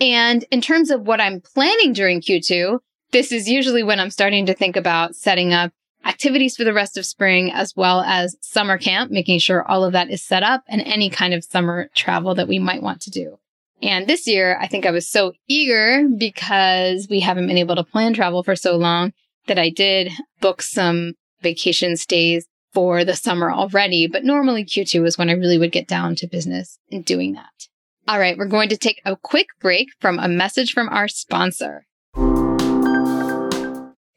And 0.00 0.44
in 0.52 0.60
terms 0.60 0.90
of 0.92 1.00
what 1.00 1.20
I'm 1.20 1.40
planning 1.40 1.92
during 1.92 2.20
Q2, 2.20 2.78
this 3.12 3.32
is 3.32 3.48
usually 3.48 3.82
when 3.82 4.00
I'm 4.00 4.10
starting 4.10 4.46
to 4.46 4.54
think 4.54 4.76
about 4.76 5.16
setting 5.16 5.52
up 5.52 5.72
activities 6.04 6.56
for 6.56 6.64
the 6.64 6.72
rest 6.72 6.96
of 6.96 7.04
spring 7.04 7.52
as 7.52 7.76
well 7.76 8.00
as 8.00 8.36
summer 8.40 8.78
camp, 8.78 9.10
making 9.10 9.38
sure 9.38 9.68
all 9.68 9.84
of 9.84 9.92
that 9.92 10.10
is 10.10 10.22
set 10.22 10.42
up 10.42 10.62
and 10.68 10.80
any 10.82 11.10
kind 11.10 11.34
of 11.34 11.44
summer 11.44 11.90
travel 11.94 12.34
that 12.34 12.48
we 12.48 12.58
might 12.58 12.82
want 12.82 13.00
to 13.02 13.10
do. 13.10 13.38
And 13.82 14.06
this 14.06 14.26
year, 14.26 14.58
I 14.60 14.66
think 14.66 14.84
I 14.84 14.90
was 14.90 15.08
so 15.08 15.32
eager 15.48 16.06
because 16.08 17.08
we 17.08 17.20
haven't 17.20 17.46
been 17.46 17.58
able 17.58 17.76
to 17.76 17.84
plan 17.84 18.12
travel 18.12 18.42
for 18.42 18.56
so 18.56 18.76
long 18.76 19.12
that 19.46 19.58
I 19.58 19.70
did 19.70 20.12
book 20.40 20.62
some 20.62 21.14
vacation 21.42 21.96
stays 21.96 22.46
for 22.72 23.04
the 23.04 23.16
summer 23.16 23.50
already. 23.50 24.06
But 24.06 24.24
normally 24.24 24.64
Q2 24.64 25.06
is 25.06 25.18
when 25.18 25.30
I 25.30 25.34
really 25.34 25.58
would 25.58 25.72
get 25.72 25.88
down 25.88 26.14
to 26.16 26.26
business 26.26 26.78
in 26.88 27.02
doing 27.02 27.32
that. 27.34 27.68
All 28.06 28.18
right, 28.18 28.36
we're 28.36 28.46
going 28.46 28.68
to 28.70 28.76
take 28.76 29.00
a 29.04 29.16
quick 29.16 29.48
break 29.60 29.88
from 30.00 30.18
a 30.18 30.28
message 30.28 30.72
from 30.72 30.88
our 30.88 31.08
sponsor. 31.08 31.86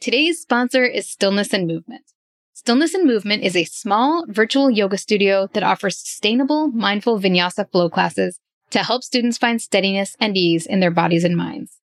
Today's 0.03 0.41
sponsor 0.41 0.83
is 0.83 1.07
Stillness 1.07 1.53
and 1.53 1.65
Movement. 1.65 2.03
Stillness 2.51 2.93
and 2.93 3.07
Movement 3.07 3.41
is 3.41 3.55
a 3.55 3.63
small 3.63 4.25
virtual 4.27 4.69
yoga 4.69 4.97
studio 4.97 5.47
that 5.53 5.63
offers 5.63 5.97
sustainable, 5.97 6.67
mindful 6.67 7.21
vinyasa 7.21 7.71
flow 7.71 7.89
classes 7.89 8.37
to 8.71 8.79
help 8.79 9.05
students 9.05 9.37
find 9.37 9.61
steadiness 9.61 10.17
and 10.19 10.35
ease 10.35 10.65
in 10.65 10.81
their 10.81 10.91
bodies 10.91 11.23
and 11.23 11.37
minds. 11.37 11.79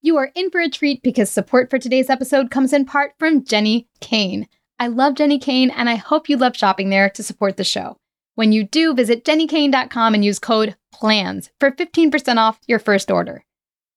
You 0.00 0.16
are 0.16 0.30
in 0.34 0.48
for 0.48 0.62
a 0.62 0.70
treat 0.70 1.02
because 1.02 1.28
support 1.28 1.68
for 1.68 1.78
today's 1.78 2.08
episode 2.08 2.50
comes 2.50 2.72
in 2.72 2.86
part 2.86 3.12
from 3.18 3.44
Jenni 3.44 3.84
Kayne. 4.00 4.48
I 4.78 4.86
love 4.86 5.16
Jenni 5.16 5.38
Kayne 5.38 5.68
and 5.68 5.90
I 5.90 5.96
hope 5.96 6.30
you 6.30 6.38
love 6.38 6.56
shopping 6.56 6.88
there 6.88 7.10
to 7.10 7.22
support 7.22 7.58
the 7.58 7.64
show. 7.64 7.98
When 8.34 8.50
you 8.50 8.64
do, 8.64 8.94
visit 8.94 9.26
jennikayne.com 9.26 10.14
and 10.14 10.24
use 10.24 10.38
code 10.38 10.74
PLANS 10.90 11.50
for 11.60 11.70
15% 11.70 12.38
off 12.38 12.60
your 12.66 12.78
first 12.78 13.10
order. 13.10 13.44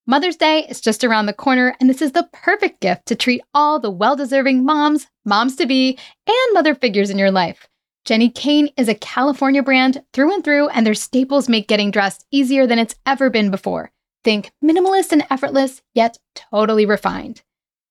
Mother's 0.08 0.36
Day 0.36 0.66
is 0.68 0.82
just 0.82 1.04
around 1.04 1.28
the 1.28 1.34
corner, 1.34 1.76
and 1.80 1.88
this 1.88 2.02
is 2.02 2.14
the 2.14 2.28
perfect 2.34 2.82
gift 2.82 3.06
to 3.06 3.16
treat 3.16 3.42
all 3.54 3.80
the 3.80 3.92
well 3.92 4.16
deserving 4.16 4.66
moms, 4.66 5.06
moms 5.26 5.56
to 5.58 5.68
be, 5.68 5.98
and 6.26 6.54
mother 6.54 6.74
figures 6.74 7.12
in 7.12 7.20
your 7.20 7.30
life. 7.30 7.68
Jenni 8.08 8.34
Kayne 8.34 8.70
is 8.78 8.90
a 8.90 8.96
California 8.96 9.62
brand 9.62 10.04
through 10.12 10.34
and 10.34 10.44
through, 10.44 10.70
and 10.70 10.88
their 10.88 10.96
staples 10.96 11.48
make 11.48 11.68
getting 11.68 11.92
dressed 11.92 12.26
easier 12.32 12.66
than 12.66 12.80
it's 12.80 12.96
ever 13.06 13.30
been 13.30 13.52
before. 13.52 13.92
Think 14.24 14.52
minimalist 14.64 15.12
and 15.12 15.24
effortless, 15.30 15.84
yet 15.94 16.18
totally 16.34 16.88
refined. 16.88 17.44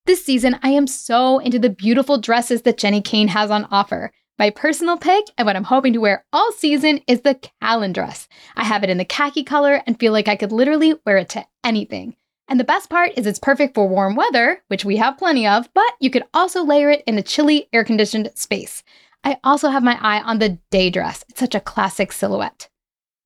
This 0.07 0.25
season, 0.25 0.59
I 0.65 0.71
am 0.71 0.89
so 0.89 1.39
into 1.39 1.61
the 1.61 1.71
beautiful 1.71 2.19
dresses 2.19 2.63
that 2.63 2.77
Jenni 2.77 3.05
Kayne 3.05 3.29
has 3.29 3.53
on 3.53 3.67
offer. 3.71 4.11
My 4.41 4.49
personal 4.49 4.97
pick 4.97 5.27
and 5.37 5.45
what 5.45 5.55
I'm 5.55 5.65
hoping 5.65 5.93
to 5.93 5.99
wear 5.99 6.25
all 6.33 6.51
season 6.53 7.03
is 7.07 7.21
the 7.21 7.39
Calendress. 7.63 7.93
dress. 7.93 8.29
I 8.57 8.65
have 8.65 8.83
it 8.83 8.89
in 8.89 8.97
the 8.97 9.05
khaki 9.05 9.45
color 9.45 9.83
and 9.87 10.01
feel 10.01 10.15
like 10.15 10.29
I 10.29 10.37
could 10.37 10.51
literally 10.51 10.95
wear 11.05 11.19
it 11.19 11.29
to 11.31 11.45
anything. 11.63 12.17
And 12.49 12.59
the 12.59 12.65
best 12.65 12.89
part 12.89 13.13
is 13.19 13.27
it's 13.27 13.39
perfect 13.39 13.75
for 13.75 13.87
warm 13.87 14.15
weather, 14.15 14.63
which 14.69 14.83
we 14.83 14.97
have 14.97 15.19
plenty 15.19 15.47
of, 15.47 15.69
but 15.75 15.93
you 16.01 16.09
could 16.09 16.23
also 16.33 16.65
layer 16.65 16.89
it 16.89 17.05
in 17.07 17.19
a 17.19 17.23
chilly, 17.23 17.69
air 17.71 17.85
conditioned 17.85 18.31
space. 18.35 18.83
I 19.23 19.37
also 19.45 19.69
have 19.69 19.83
my 19.83 19.99
eye 20.01 20.23
on 20.23 20.39
the 20.39 20.59
day 20.71 20.89
dress. 20.89 21.23
It's 21.29 21.41
such 21.41 21.55
a 21.55 21.61
classic 21.61 22.11
silhouette. 22.11 22.71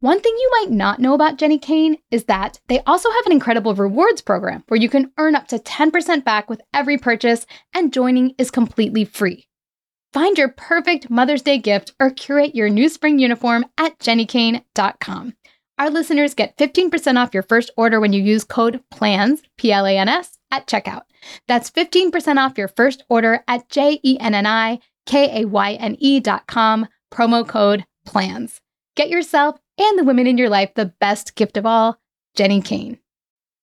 One 0.01 0.21
thing 0.21 0.35
you 0.37 0.51
might 0.51 0.73
not 0.73 0.99
know 0.99 1.15
about 1.15 1.39
Jenni 1.39 1.63
Kayne 1.63 1.99
is 2.11 2.25
that 2.25 2.59
they 2.67 2.81
also 2.89 3.09
have 3.09 3.27
an 3.27 3.33
incredible 3.33 3.77
rewards 3.77 4.21
program 4.21 4.65
where 4.67 4.81
you 4.81 4.89
can 4.89 5.13
earn 5.17 5.37
up 5.37 5.47
to 5.47 5.61
10% 5.61 6.25
back 6.25 6.51
with 6.51 6.61
every 6.75 6.99
purchase, 6.99 7.47
and 7.73 7.93
joining 7.93 8.35
is 8.37 8.51
completely 8.51 9.05
free. 9.05 9.47
Find 10.15 10.39
your 10.39 10.51
perfect 10.51 11.11
Mother's 11.11 11.43
Day 11.43 11.59
gift 11.59 11.93
or 11.99 12.09
curate 12.09 12.55
your 12.55 12.71
new 12.71 12.89
spring 12.89 13.19
uniform 13.19 13.67
at 13.77 13.99
jennikayne.com. 13.99 15.35
Our 15.77 15.91
listeners 15.91 16.35
get 16.35 16.57
15% 16.57 17.21
off 17.21 17.35
your 17.35 17.43
first 17.43 17.73
order 17.77 17.99
when 17.99 18.13
you 18.13 18.23
use 18.23 18.45
code 18.45 18.81
PLANS, 18.93 19.43
P 19.59 19.73
L 19.73 19.85
A 19.85 19.99
N 19.99 20.09
S, 20.09 20.39
at 20.53 20.69
checkout. 20.69 21.03
That's 21.49 21.69
15% 21.69 22.37
off 22.37 22.57
your 22.57 22.69
first 22.69 23.03
order 23.09 23.43
at 23.49 23.69
J 23.71 23.99
E 24.05 24.17
N 24.21 24.35
N 24.35 24.47
I 24.47 24.79
K 25.05 25.43
A 25.43 25.49
Y 25.49 25.73
N 25.73 25.97
E.com, 25.99 26.87
promo 27.13 27.45
code 27.45 27.85
PLANS. 28.07 28.61
Get 28.95 29.09
yourself 29.09 29.59
and 29.81 29.99
the 29.99 30.05
women 30.05 30.29
in 30.29 30.39
your 30.39 30.49
life 30.49 30.75
the 30.77 30.95
best 31.01 31.35
gift 31.35 31.57
of 31.57 31.67
all, 31.67 31.99
Jenni 32.39 32.63
Kayne. 32.63 32.99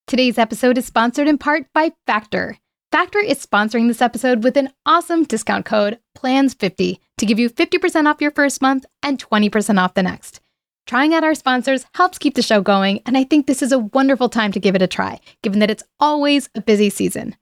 Today's 0.06 0.38
episode 0.38 0.78
is 0.78 0.86
sponsored 0.86 1.30
in 1.30 1.38
part 1.38 1.68
by 1.74 1.94
Factor. 2.06 2.58
Factor 2.92 3.20
is 3.20 3.46
sponsoring 3.46 3.88
this 3.88 4.02
episode 4.02 4.44
with 4.44 4.58
an 4.58 4.70
awesome 4.86 5.24
discount 5.24 5.66
code, 5.66 6.00
PLANS50, 6.18 7.00
to 7.20 7.26
give 7.26 7.40
you 7.40 7.50
50% 7.50 8.06
off 8.06 8.20
your 8.20 8.32
first 8.32 8.62
month 8.62 8.86
and 9.02 9.18
20% 9.18 9.80
off 9.80 9.94
the 9.94 10.04
next. 10.04 10.42
Trying 10.88 11.14
out 11.14 11.24
our 11.24 11.34
sponsors 11.34 11.86
helps 11.96 12.18
keep 12.18 12.36
the 12.36 12.42
show 12.42 12.60
going, 12.60 13.02
and 13.06 13.18
I 13.18 13.24
think 13.24 13.48
this 13.48 13.62
is 13.62 13.72
a 13.72 13.80
wonderful 13.80 14.28
time 14.28 14.52
to 14.52 14.60
give 14.60 14.76
it 14.76 14.82
a 14.82 14.88
try, 14.88 15.22
given 15.42 15.60
that 15.60 15.72
it's 15.72 15.86
always 16.02 16.50
a 16.54 16.60
busy 16.60 16.90
season. 16.90 17.38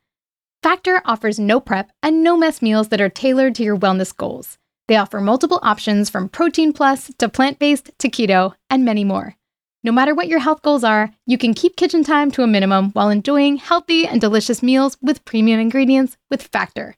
Factor 0.62 1.02
offers 1.04 1.40
no 1.40 1.60
prep 1.60 1.92
and 2.04 2.24
no 2.24 2.38
mess 2.38 2.62
meals 2.62 2.90
that 2.90 3.02
are 3.02 3.10
tailored 3.10 3.56
to 3.56 3.64
your 3.64 3.76
wellness 3.76 4.16
goals. 4.16 4.60
They 4.88 4.98
offer 4.98 5.20
multiple 5.20 5.60
options 5.64 6.12
from 6.12 6.30
protein 6.30 6.74
plus 6.74 7.12
to 7.18 7.28
plant 7.28 7.58
based 7.58 7.90
to 7.98 8.08
keto 8.08 8.54
and 8.70 8.86
many 8.86 9.04
more. 9.04 9.36
No 9.82 9.94
matter 9.94 10.14
what 10.14 10.28
your 10.28 10.40
health 10.40 10.62
goals 10.62 10.84
are, 10.84 11.12
you 11.26 11.38
can 11.38 11.54
keep 11.54 11.78
kitchen 11.78 12.04
time 12.04 12.32
to 12.32 12.44
a 12.44 12.48
minimum 12.48 12.92
while 12.92 13.10
enjoying 13.10 13.56
healthy 13.56 14.06
and 14.06 14.20
delicious 14.20 14.62
meals 14.62 14.98
with 15.02 15.24
premium 15.24 15.60
ingredients 15.60 16.18
with 16.30 16.44
Factor. 16.44 16.96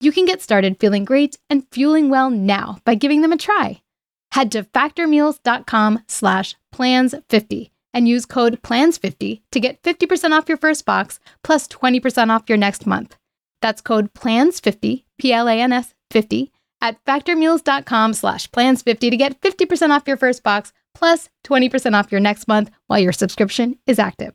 You 0.00 0.10
can 0.10 0.24
get 0.24 0.40
started 0.40 0.80
feeling 0.80 1.04
great 1.04 1.38
and 1.50 1.66
fueling 1.70 2.08
well 2.08 2.30
now 2.30 2.78
by 2.84 2.94
giving 2.94 3.20
them 3.20 3.32
a 3.32 3.36
try. 3.36 3.82
Head 4.32 4.50
to 4.52 4.62
factormeals.com 4.64 6.00
slash 6.08 6.56
plans50 6.74 7.70
and 7.92 8.08
use 8.08 8.26
code 8.26 8.60
PLANS50 8.62 9.42
to 9.52 9.60
get 9.60 9.82
50% 9.82 10.32
off 10.32 10.48
your 10.48 10.58
first 10.58 10.84
box 10.84 11.20
plus 11.42 11.68
20% 11.68 12.30
off 12.30 12.48
your 12.48 12.58
next 12.58 12.86
month. 12.86 13.16
That's 13.60 13.80
code 13.80 14.12
PLANS50, 14.14 15.04
P-L-A-N-S 15.18 15.94
50, 16.10 16.52
at 16.80 17.02
factormeals.com 17.04 18.14
slash 18.14 18.50
plans50 18.50 19.10
to 19.10 19.16
get 19.16 19.40
50% 19.40 19.90
off 19.90 20.08
your 20.08 20.16
first 20.16 20.42
box 20.42 20.72
plus 20.94 21.28
20% 21.44 21.94
off 21.98 22.12
your 22.12 22.20
next 22.20 22.48
month 22.48 22.70
while 22.86 22.98
your 22.98 23.12
subscription 23.12 23.78
is 23.86 23.98
active. 23.98 24.34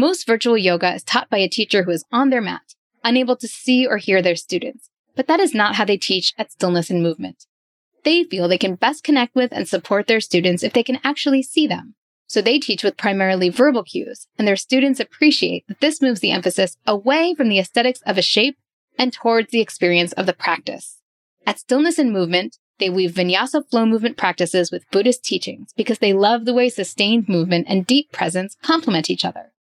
Most 0.00 0.26
virtual 0.26 0.56
yoga 0.56 0.94
is 0.94 1.02
taught 1.02 1.28
by 1.28 1.36
a 1.36 1.46
teacher 1.46 1.82
who 1.82 1.90
is 1.90 2.06
on 2.10 2.30
their 2.30 2.40
mat, 2.40 2.74
unable 3.04 3.36
to 3.36 3.46
see 3.46 3.86
or 3.86 3.98
hear 3.98 4.22
their 4.22 4.34
students. 4.34 4.88
But 5.14 5.26
that 5.26 5.40
is 5.40 5.54
not 5.54 5.74
how 5.74 5.84
they 5.84 5.98
teach 5.98 6.32
at 6.38 6.50
Stillness 6.50 6.88
and 6.88 7.02
Movement. 7.02 7.44
They 8.02 8.24
feel 8.24 8.48
they 8.48 8.56
can 8.56 8.76
best 8.76 9.04
connect 9.04 9.34
with 9.34 9.52
and 9.52 9.68
support 9.68 10.06
their 10.06 10.22
students 10.22 10.62
if 10.62 10.72
they 10.72 10.82
can 10.82 11.00
actually 11.04 11.42
see 11.42 11.66
them. 11.66 11.96
So 12.28 12.40
they 12.40 12.58
teach 12.58 12.82
with 12.82 12.96
primarily 12.96 13.50
verbal 13.50 13.84
cues, 13.84 14.26
and 14.38 14.48
their 14.48 14.56
students 14.56 15.00
appreciate 15.00 15.66
that 15.68 15.80
this 15.80 16.00
moves 16.00 16.20
the 16.20 16.30
emphasis 16.30 16.78
away 16.86 17.34
from 17.34 17.50
the 17.50 17.58
aesthetics 17.58 18.00
of 18.06 18.16
a 18.16 18.22
shape 18.22 18.56
and 18.98 19.12
towards 19.12 19.50
the 19.50 19.60
experience 19.60 20.12
of 20.12 20.24
the 20.24 20.32
practice. 20.32 21.02
At 21.46 21.58
Stillness 21.58 21.98
and 21.98 22.10
Movement, 22.10 22.56
they 22.78 22.88
weave 22.88 23.12
vinyasa 23.12 23.68
flow 23.68 23.84
movement 23.84 24.16
practices 24.16 24.72
with 24.72 24.90
Buddhist 24.90 25.22
teachings 25.22 25.74
because 25.76 25.98
they 25.98 26.14
love 26.14 26.46
the 26.46 26.54
way 26.54 26.70
sustained 26.70 27.28
movement 27.28 27.66
and 27.68 27.86
deep 27.86 28.12
presence 28.12 28.56
complement 28.62 29.10
each 29.10 29.26
other. 29.26 29.52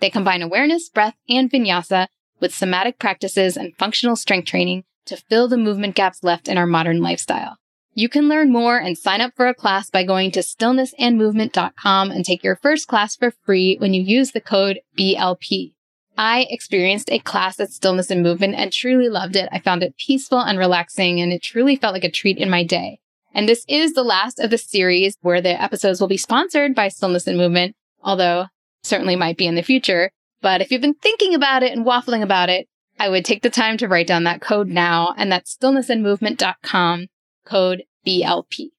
They 0.00 0.10
combine 0.10 0.42
awareness, 0.42 0.88
breath, 0.88 1.16
and 1.28 1.50
vinyasa 1.50 2.08
with 2.40 2.54
somatic 2.54 2.98
practices 2.98 3.56
and 3.56 3.76
functional 3.76 4.16
strength 4.16 4.46
training 4.46 4.84
to 5.06 5.16
fill 5.16 5.48
the 5.48 5.56
movement 5.56 5.94
gaps 5.94 6.22
left 6.22 6.48
in 6.48 6.58
our 6.58 6.66
modern 6.66 7.00
lifestyle. 7.00 7.56
You 7.94 8.08
can 8.08 8.28
learn 8.28 8.52
more 8.52 8.78
and 8.78 8.96
sign 8.96 9.20
up 9.20 9.32
for 9.34 9.48
a 9.48 9.54
class 9.54 9.90
by 9.90 10.04
going 10.04 10.30
to 10.32 10.40
stillnessandmovement.com 10.40 12.10
and 12.12 12.24
take 12.24 12.44
your 12.44 12.56
first 12.56 12.86
class 12.86 13.16
for 13.16 13.32
free 13.44 13.76
when 13.78 13.92
you 13.92 14.02
use 14.02 14.30
the 14.30 14.40
code 14.40 14.80
BLP. 14.96 15.72
I 16.16 16.46
experienced 16.50 17.10
a 17.10 17.18
class 17.18 17.58
at 17.58 17.70
Stillness 17.70 18.10
and 18.10 18.22
Movement 18.22 18.54
and 18.56 18.72
truly 18.72 19.08
loved 19.08 19.36
it. 19.36 19.48
I 19.50 19.60
found 19.60 19.82
it 19.82 19.96
peaceful 19.96 20.40
and 20.40 20.58
relaxing, 20.58 21.20
and 21.20 21.32
it 21.32 21.42
truly 21.42 21.76
felt 21.76 21.94
like 21.94 22.04
a 22.04 22.10
treat 22.10 22.38
in 22.38 22.50
my 22.50 22.64
day. 22.64 23.00
And 23.34 23.48
this 23.48 23.64
is 23.68 23.94
the 23.94 24.02
last 24.02 24.40
of 24.40 24.50
the 24.50 24.58
series 24.58 25.16
where 25.20 25.40
the 25.40 25.60
episodes 25.60 26.00
will 26.00 26.08
be 26.08 26.16
sponsored 26.16 26.74
by 26.74 26.88
Stillness 26.88 27.26
and 27.26 27.38
Movement, 27.38 27.76
although 28.02 28.46
certainly 28.82 29.16
might 29.16 29.36
be 29.36 29.46
in 29.46 29.54
the 29.54 29.62
future. 29.62 30.10
But 30.40 30.60
if 30.60 30.70
you've 30.70 30.80
been 30.80 30.94
thinking 30.94 31.34
about 31.34 31.62
it 31.62 31.72
and 31.72 31.84
waffling 31.84 32.22
about 32.22 32.48
it, 32.48 32.68
I 32.98 33.08
would 33.08 33.24
take 33.24 33.42
the 33.42 33.50
time 33.50 33.76
to 33.78 33.88
write 33.88 34.06
down 34.06 34.24
that 34.24 34.40
code 34.40 34.68
now, 34.68 35.14
and 35.16 35.30
that's 35.30 35.56
stillnessandmovement.com, 35.56 37.06
code 37.44 37.84
BLP. 38.06 38.70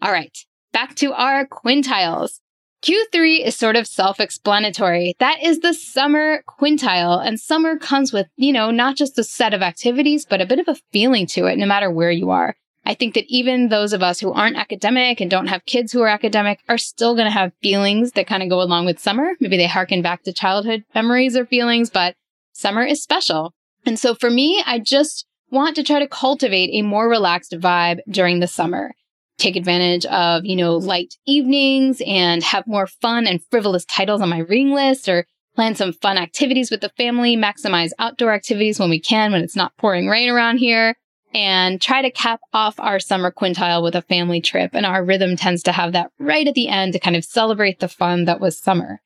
All 0.00 0.12
right, 0.12 0.36
back 0.72 0.94
to 0.96 1.12
our 1.12 1.46
quintiles. 1.46 2.40
Q3 2.82 3.44
is 3.44 3.56
sort 3.56 3.74
of 3.74 3.86
self 3.88 4.20
explanatory. 4.20 5.14
That 5.18 5.42
is 5.42 5.60
the 5.60 5.74
summer 5.74 6.42
quintile, 6.48 7.24
and 7.24 7.38
summer 7.38 7.76
comes 7.76 8.12
with, 8.12 8.28
you 8.36 8.52
know, 8.52 8.70
not 8.70 8.96
just 8.96 9.18
a 9.18 9.24
set 9.24 9.52
of 9.52 9.62
activities, 9.62 10.24
but 10.24 10.40
a 10.40 10.46
bit 10.46 10.60
of 10.60 10.68
a 10.68 10.76
feeling 10.92 11.26
to 11.28 11.46
it, 11.46 11.58
no 11.58 11.66
matter 11.66 11.90
where 11.90 12.12
you 12.12 12.30
are. 12.30 12.56
I 12.88 12.94
think 12.94 13.12
that 13.14 13.26
even 13.28 13.68
those 13.68 13.92
of 13.92 14.02
us 14.02 14.18
who 14.18 14.32
aren't 14.32 14.56
academic 14.56 15.20
and 15.20 15.30
don't 15.30 15.48
have 15.48 15.66
kids 15.66 15.92
who 15.92 16.00
are 16.00 16.08
academic 16.08 16.60
are 16.70 16.78
still 16.78 17.14
going 17.14 17.26
to 17.26 17.30
have 17.30 17.52
feelings 17.60 18.12
that 18.12 18.26
kind 18.26 18.42
of 18.42 18.48
go 18.48 18.62
along 18.62 18.86
with 18.86 18.98
summer. 18.98 19.34
Maybe 19.40 19.58
they 19.58 19.66
harken 19.66 20.00
back 20.00 20.22
to 20.22 20.32
childhood 20.32 20.84
memories 20.94 21.36
or 21.36 21.44
feelings, 21.44 21.90
but 21.90 22.16
summer 22.54 22.82
is 22.82 23.02
special. 23.02 23.52
And 23.84 23.98
so 23.98 24.14
for 24.14 24.30
me, 24.30 24.62
I 24.64 24.78
just 24.78 25.26
want 25.50 25.76
to 25.76 25.82
try 25.82 25.98
to 25.98 26.08
cultivate 26.08 26.70
a 26.72 26.80
more 26.80 27.10
relaxed 27.10 27.52
vibe 27.52 27.98
during 28.08 28.40
the 28.40 28.46
summer. 28.46 28.94
Take 29.36 29.56
advantage 29.56 30.06
of, 30.06 30.46
you 30.46 30.56
know, 30.56 30.78
light 30.78 31.14
evenings 31.26 32.00
and 32.06 32.42
have 32.42 32.66
more 32.66 32.86
fun 32.86 33.26
and 33.26 33.44
frivolous 33.50 33.84
titles 33.84 34.22
on 34.22 34.30
my 34.30 34.38
reading 34.38 34.72
list 34.72 35.10
or 35.10 35.26
plan 35.54 35.74
some 35.74 35.92
fun 35.92 36.16
activities 36.16 36.70
with 36.70 36.80
the 36.80 36.88
family, 36.96 37.36
maximize 37.36 37.90
outdoor 37.98 38.32
activities 38.32 38.80
when 38.80 38.88
we 38.88 38.98
can, 38.98 39.30
when 39.30 39.42
it's 39.42 39.56
not 39.56 39.76
pouring 39.76 40.08
rain 40.08 40.30
around 40.30 40.56
here 40.56 40.96
and 41.34 41.80
try 41.80 42.02
to 42.02 42.10
cap 42.10 42.40
off 42.52 42.78
our 42.78 42.98
summer 42.98 43.30
quintile 43.30 43.82
with 43.82 43.94
a 43.94 44.02
family 44.02 44.40
trip. 44.40 44.70
And 44.74 44.86
our 44.86 45.04
rhythm 45.04 45.36
tends 45.36 45.62
to 45.64 45.72
have 45.72 45.92
that 45.92 46.10
right 46.18 46.46
at 46.46 46.54
the 46.54 46.68
end 46.68 46.92
to 46.92 46.98
kind 46.98 47.16
of 47.16 47.24
celebrate 47.24 47.80
the 47.80 47.88
fun 47.88 48.24
that 48.24 48.40
was 48.40 48.58
summer. 48.58 49.00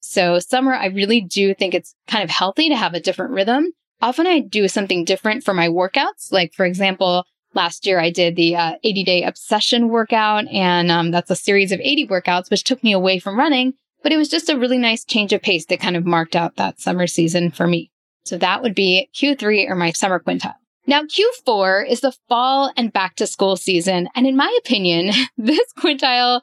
So 0.00 0.38
summer, 0.38 0.74
I 0.74 0.86
really 0.86 1.20
do 1.20 1.54
think 1.54 1.74
it's 1.74 1.94
kind 2.06 2.24
of 2.24 2.30
healthy 2.30 2.68
to 2.68 2.76
have 2.76 2.94
a 2.94 3.00
different 3.00 3.32
rhythm. 3.32 3.72
Often 4.00 4.26
I 4.26 4.40
do 4.40 4.68
something 4.68 5.04
different 5.04 5.44
for 5.44 5.52
my 5.52 5.68
workouts. 5.68 6.30
Like, 6.30 6.52
for 6.54 6.64
example, 6.64 7.24
last 7.54 7.86
year 7.86 7.98
I 7.98 8.10
did 8.10 8.36
the 8.36 8.56
uh, 8.56 8.74
80 8.82 9.04
day 9.04 9.22
obsession 9.24 9.88
workout, 9.88 10.46
and 10.48 10.90
um, 10.90 11.10
that's 11.10 11.30
a 11.30 11.36
series 11.36 11.72
of 11.72 11.80
80 11.80 12.06
workouts, 12.06 12.50
which 12.50 12.64
took 12.64 12.82
me 12.84 12.92
away 12.92 13.18
from 13.18 13.38
running. 13.38 13.74
But 14.02 14.12
it 14.12 14.16
was 14.16 14.28
just 14.28 14.48
a 14.48 14.58
really 14.58 14.78
nice 14.78 15.04
change 15.04 15.32
of 15.32 15.42
pace 15.42 15.66
that 15.66 15.80
kind 15.80 15.96
of 15.96 16.06
marked 16.06 16.36
out 16.36 16.56
that 16.56 16.80
summer 16.80 17.08
season 17.08 17.50
for 17.50 17.66
me. 17.66 17.90
So 18.24 18.38
that 18.38 18.62
would 18.62 18.74
be 18.74 19.08
Q3 19.14 19.68
or 19.68 19.74
my 19.74 19.90
summer 19.90 20.20
quintile. 20.20 20.54
Now, 20.88 21.02
Q4 21.02 21.86
is 21.86 22.00
the 22.00 22.14
fall 22.30 22.72
and 22.74 22.90
back 22.90 23.16
to 23.16 23.26
school 23.26 23.56
season. 23.56 24.08
And 24.14 24.26
in 24.26 24.38
my 24.38 24.58
opinion, 24.64 25.12
this 25.36 25.66
quintile 25.78 26.40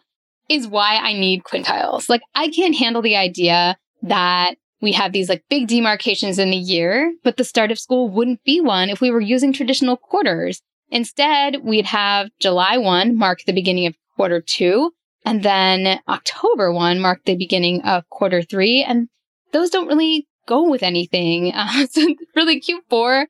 is 0.47 0.67
why 0.67 0.97
I 0.97 1.13
need 1.13 1.43
quintiles. 1.43 2.07
Like, 2.09 2.21
I 2.35 2.49
can't 2.49 2.75
handle 2.75 3.01
the 3.01 3.15
idea 3.15 3.75
that 4.03 4.57
we 4.81 4.91
have 4.91 5.13
these 5.13 5.29
like 5.29 5.43
big 5.49 5.67
demarcations 5.67 6.37
in 6.37 6.51
the 6.51 6.57
year, 6.57 7.11
but 7.23 7.37
the 7.37 7.43
start 7.43 7.71
of 7.71 7.79
school 7.79 8.07
wouldn't 8.07 8.43
be 8.43 8.61
one 8.61 8.91
if 8.91 9.01
we 9.01 9.09
were 9.09 9.19
using 9.19 9.51
traditional 9.51 9.97
quarters. 9.97 10.61
Instead, 10.91 11.63
we'd 11.63 11.87
have 11.87 12.29
July 12.39 12.77
1 12.77 13.17
mark 13.17 13.39
the 13.47 13.51
beginning 13.51 13.87
of 13.87 13.95
quarter 14.15 14.41
two, 14.41 14.91
and 15.25 15.41
then 15.41 15.99
October 16.07 16.71
1 16.71 16.99
mark 16.99 17.21
the 17.25 17.35
beginning 17.35 17.81
of 17.81 18.07
quarter 18.11 18.43
three. 18.43 18.83
And 18.83 19.07
those 19.53 19.71
don't 19.71 19.87
really 19.87 20.27
go 20.47 20.69
with 20.69 20.83
anything. 20.83 21.51
Uh, 21.51 21.87
so 21.89 22.13
really 22.35 22.61
Q4 22.61 23.25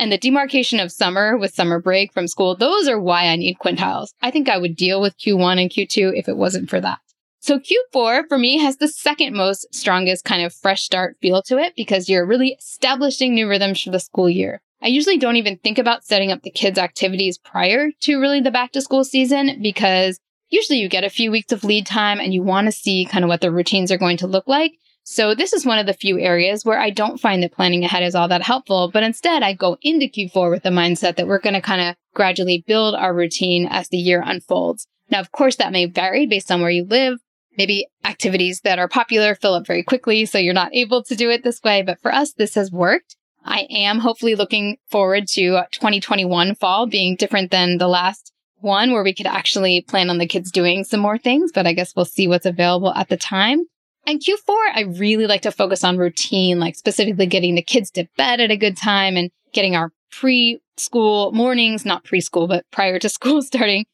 and 0.00 0.10
the 0.10 0.18
demarcation 0.18 0.80
of 0.80 0.90
summer 0.90 1.36
with 1.36 1.54
summer 1.54 1.78
break 1.78 2.12
from 2.12 2.26
school, 2.26 2.56
those 2.56 2.88
are 2.88 2.98
why 2.98 3.26
I 3.26 3.36
need 3.36 3.58
quintiles. 3.58 4.14
I 4.22 4.30
think 4.30 4.48
I 4.48 4.56
would 4.56 4.74
deal 4.74 5.00
with 5.00 5.18
Q1 5.18 5.60
and 5.60 5.70
Q2 5.70 6.18
if 6.18 6.26
it 6.26 6.38
wasn't 6.38 6.70
for 6.70 6.80
that. 6.80 7.00
So 7.40 7.58
Q4 7.58 8.26
for 8.26 8.38
me 8.38 8.58
has 8.58 8.78
the 8.78 8.88
second 8.88 9.34
most 9.34 9.66
strongest 9.74 10.24
kind 10.24 10.44
of 10.44 10.54
fresh 10.54 10.82
start 10.82 11.16
feel 11.20 11.42
to 11.42 11.58
it 11.58 11.74
because 11.76 12.08
you're 12.08 12.26
really 12.26 12.56
establishing 12.58 13.34
new 13.34 13.46
rhythms 13.46 13.82
for 13.82 13.90
the 13.90 14.00
school 14.00 14.28
year. 14.28 14.62
I 14.82 14.88
usually 14.88 15.18
don't 15.18 15.36
even 15.36 15.58
think 15.58 15.78
about 15.78 16.04
setting 16.04 16.32
up 16.32 16.42
the 16.42 16.50
kids' 16.50 16.78
activities 16.78 17.36
prior 17.36 17.90
to 18.00 18.18
really 18.18 18.40
the 18.40 18.50
back 18.50 18.72
to 18.72 18.80
school 18.80 19.04
season 19.04 19.60
because 19.62 20.18
usually 20.48 20.78
you 20.78 20.88
get 20.88 21.04
a 21.04 21.10
few 21.10 21.30
weeks 21.30 21.52
of 21.52 21.62
lead 21.62 21.86
time 21.86 22.20
and 22.20 22.32
you 22.32 22.42
want 22.42 22.66
to 22.66 22.72
see 22.72 23.04
kind 23.04 23.24
of 23.24 23.28
what 23.28 23.42
the 23.42 23.52
routines 23.52 23.92
are 23.92 23.98
going 23.98 24.16
to 24.18 24.26
look 24.26 24.46
like. 24.46 24.72
So 25.12 25.34
this 25.34 25.52
is 25.52 25.66
one 25.66 25.80
of 25.80 25.86
the 25.86 25.92
few 25.92 26.20
areas 26.20 26.64
where 26.64 26.78
I 26.78 26.90
don't 26.90 27.18
find 27.18 27.42
that 27.42 27.50
planning 27.50 27.82
ahead 27.82 28.04
is 28.04 28.14
all 28.14 28.28
that 28.28 28.44
helpful, 28.44 28.92
but 28.92 29.02
instead 29.02 29.42
I 29.42 29.54
go 29.54 29.76
into 29.82 30.06
Q4 30.06 30.52
with 30.52 30.62
the 30.62 30.68
mindset 30.70 31.16
that 31.16 31.26
we're 31.26 31.40
going 31.40 31.54
to 31.54 31.60
kind 31.60 31.80
of 31.80 31.96
gradually 32.14 32.62
build 32.64 32.94
our 32.94 33.12
routine 33.12 33.66
as 33.68 33.88
the 33.88 33.96
year 33.96 34.22
unfolds. 34.24 34.86
Now, 35.10 35.18
of 35.18 35.32
course, 35.32 35.56
that 35.56 35.72
may 35.72 35.86
vary 35.86 36.28
based 36.28 36.52
on 36.52 36.60
where 36.60 36.70
you 36.70 36.84
live. 36.84 37.18
Maybe 37.58 37.88
activities 38.04 38.60
that 38.60 38.78
are 38.78 38.86
popular 38.86 39.34
fill 39.34 39.54
up 39.54 39.66
very 39.66 39.82
quickly, 39.82 40.26
so 40.26 40.38
you're 40.38 40.54
not 40.54 40.76
able 40.76 41.02
to 41.02 41.16
do 41.16 41.28
it 41.28 41.42
this 41.42 41.60
way. 41.64 41.82
But 41.82 42.00
for 42.00 42.14
us, 42.14 42.32
this 42.32 42.54
has 42.54 42.70
worked. 42.70 43.16
I 43.44 43.66
am 43.68 43.98
hopefully 43.98 44.36
looking 44.36 44.76
forward 44.90 45.26
to 45.30 45.64
2021 45.72 46.54
fall 46.54 46.86
being 46.86 47.16
different 47.16 47.50
than 47.50 47.78
the 47.78 47.88
last 47.88 48.32
one 48.58 48.92
where 48.92 49.02
we 49.02 49.14
could 49.14 49.26
actually 49.26 49.80
plan 49.80 50.08
on 50.08 50.18
the 50.18 50.28
kids 50.28 50.52
doing 50.52 50.84
some 50.84 51.00
more 51.00 51.18
things, 51.18 51.50
but 51.52 51.66
I 51.66 51.72
guess 51.72 51.96
we'll 51.96 52.04
see 52.04 52.28
what's 52.28 52.46
available 52.46 52.94
at 52.94 53.08
the 53.08 53.16
time. 53.16 53.66
And 54.06 54.20
Q4, 54.20 54.56
I 54.74 54.82
really 54.98 55.26
like 55.26 55.42
to 55.42 55.52
focus 55.52 55.84
on 55.84 55.98
routine, 55.98 56.58
like 56.58 56.74
specifically 56.74 57.26
getting 57.26 57.54
the 57.54 57.62
kids 57.62 57.90
to 57.92 58.08
bed 58.16 58.40
at 58.40 58.50
a 58.50 58.56
good 58.56 58.76
time 58.76 59.16
and 59.16 59.30
getting 59.52 59.76
our 59.76 59.92
preschool 60.12 61.32
mornings, 61.32 61.84
not 61.84 62.04
preschool, 62.04 62.48
but 62.48 62.64
prior 62.70 62.98
to 62.98 63.08
school 63.10 63.42
starting 63.42 63.84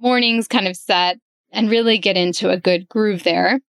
mornings 0.00 0.48
kind 0.48 0.66
of 0.66 0.76
set 0.76 1.18
and 1.52 1.70
really 1.70 1.98
get 1.98 2.16
into 2.16 2.50
a 2.50 2.58
good 2.58 2.88
groove 2.88 3.22
there. 3.22 3.60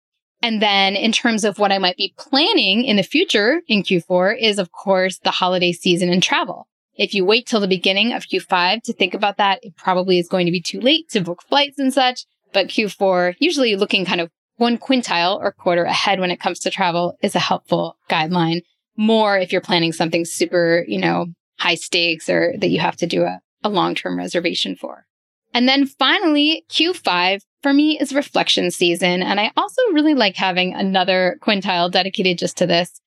And 0.41 0.61
then 0.61 0.97
in 0.97 1.13
terms 1.13 1.45
of 1.45 1.59
what 1.59 1.71
I 1.71 1.79
might 1.79 1.97
be 1.97 2.15
planning 2.19 2.85
in 2.85 2.97
the 2.97 3.03
future 3.03 3.63
in 3.69 3.83
Q4 3.83 4.37
is, 4.41 4.59
of 4.59 4.73
course, 4.73 5.19
the 5.19 5.31
holiday 5.31 5.73
season 5.73 6.09
and 6.09 6.23
travel. 6.23 6.67
If 6.95 7.15
you 7.15 7.25
wait 7.25 7.47
till 7.47 7.61
the 7.61 7.69
beginning 7.69 8.13
of 8.13 8.25
Q5 8.25 8.83
to 8.83 8.93
think 8.93 9.15
about 9.15 9.37
that, 9.37 9.61
it 9.63 9.77
probably 9.77 10.19
is 10.19 10.29
going 10.29 10.47
to 10.47 10.53
be 10.53 10.61
too 10.61 10.81
late 10.81 11.09
to 11.11 11.21
book 11.21 11.43
flights 11.49 11.79
and 11.79 11.93
such. 11.93 12.25
But 12.53 12.69
Q4, 12.69 13.37
usually 13.39 13.77
looking 13.77 14.05
kind 14.05 14.21
of 14.21 14.31
one 14.57 14.79
quintile 14.79 15.39
or 15.41 15.53
quarter 15.53 15.85
ahead 15.85 16.21
when 16.21 16.31
it 16.31 16.41
comes 16.41 16.61
to 16.61 16.71
travel 16.71 17.17
is 17.23 17.35
a 17.35 17.41
helpful 17.41 17.97
guideline. 18.09 18.63
More 18.97 19.39
if 19.39 19.53
you're 19.53 19.61
planning 19.61 19.93
something 19.93 20.25
super, 20.25 20.85
you 20.87 20.99
know, 20.99 21.27
high 21.59 21.75
stakes 21.75 22.29
or 22.29 22.55
that 22.59 22.71
you 22.71 22.81
have 22.81 22.97
to 22.97 23.07
do 23.07 23.23
a, 23.23 23.41
a 23.63 23.69
long 23.69 23.95
term 23.95 24.19
reservation 24.19 24.77
for. 24.77 25.07
And 25.55 25.69
then 25.69 25.87
finally, 25.87 26.65
Q5 26.71 27.43
for 27.63 27.73
me 27.73 27.99
is 27.99 28.15
reflection 28.15 28.71
season. 28.71 29.23
And 29.23 29.39
I 29.39 29.53
also 29.57 29.83
really 29.93 30.15
like 30.15 30.37
having 30.37 30.75
another 30.75 31.39
quintile 31.43 31.91
dedicated 31.91 32.39
just 32.39 32.57
to 32.59 32.67
this. 32.67 33.01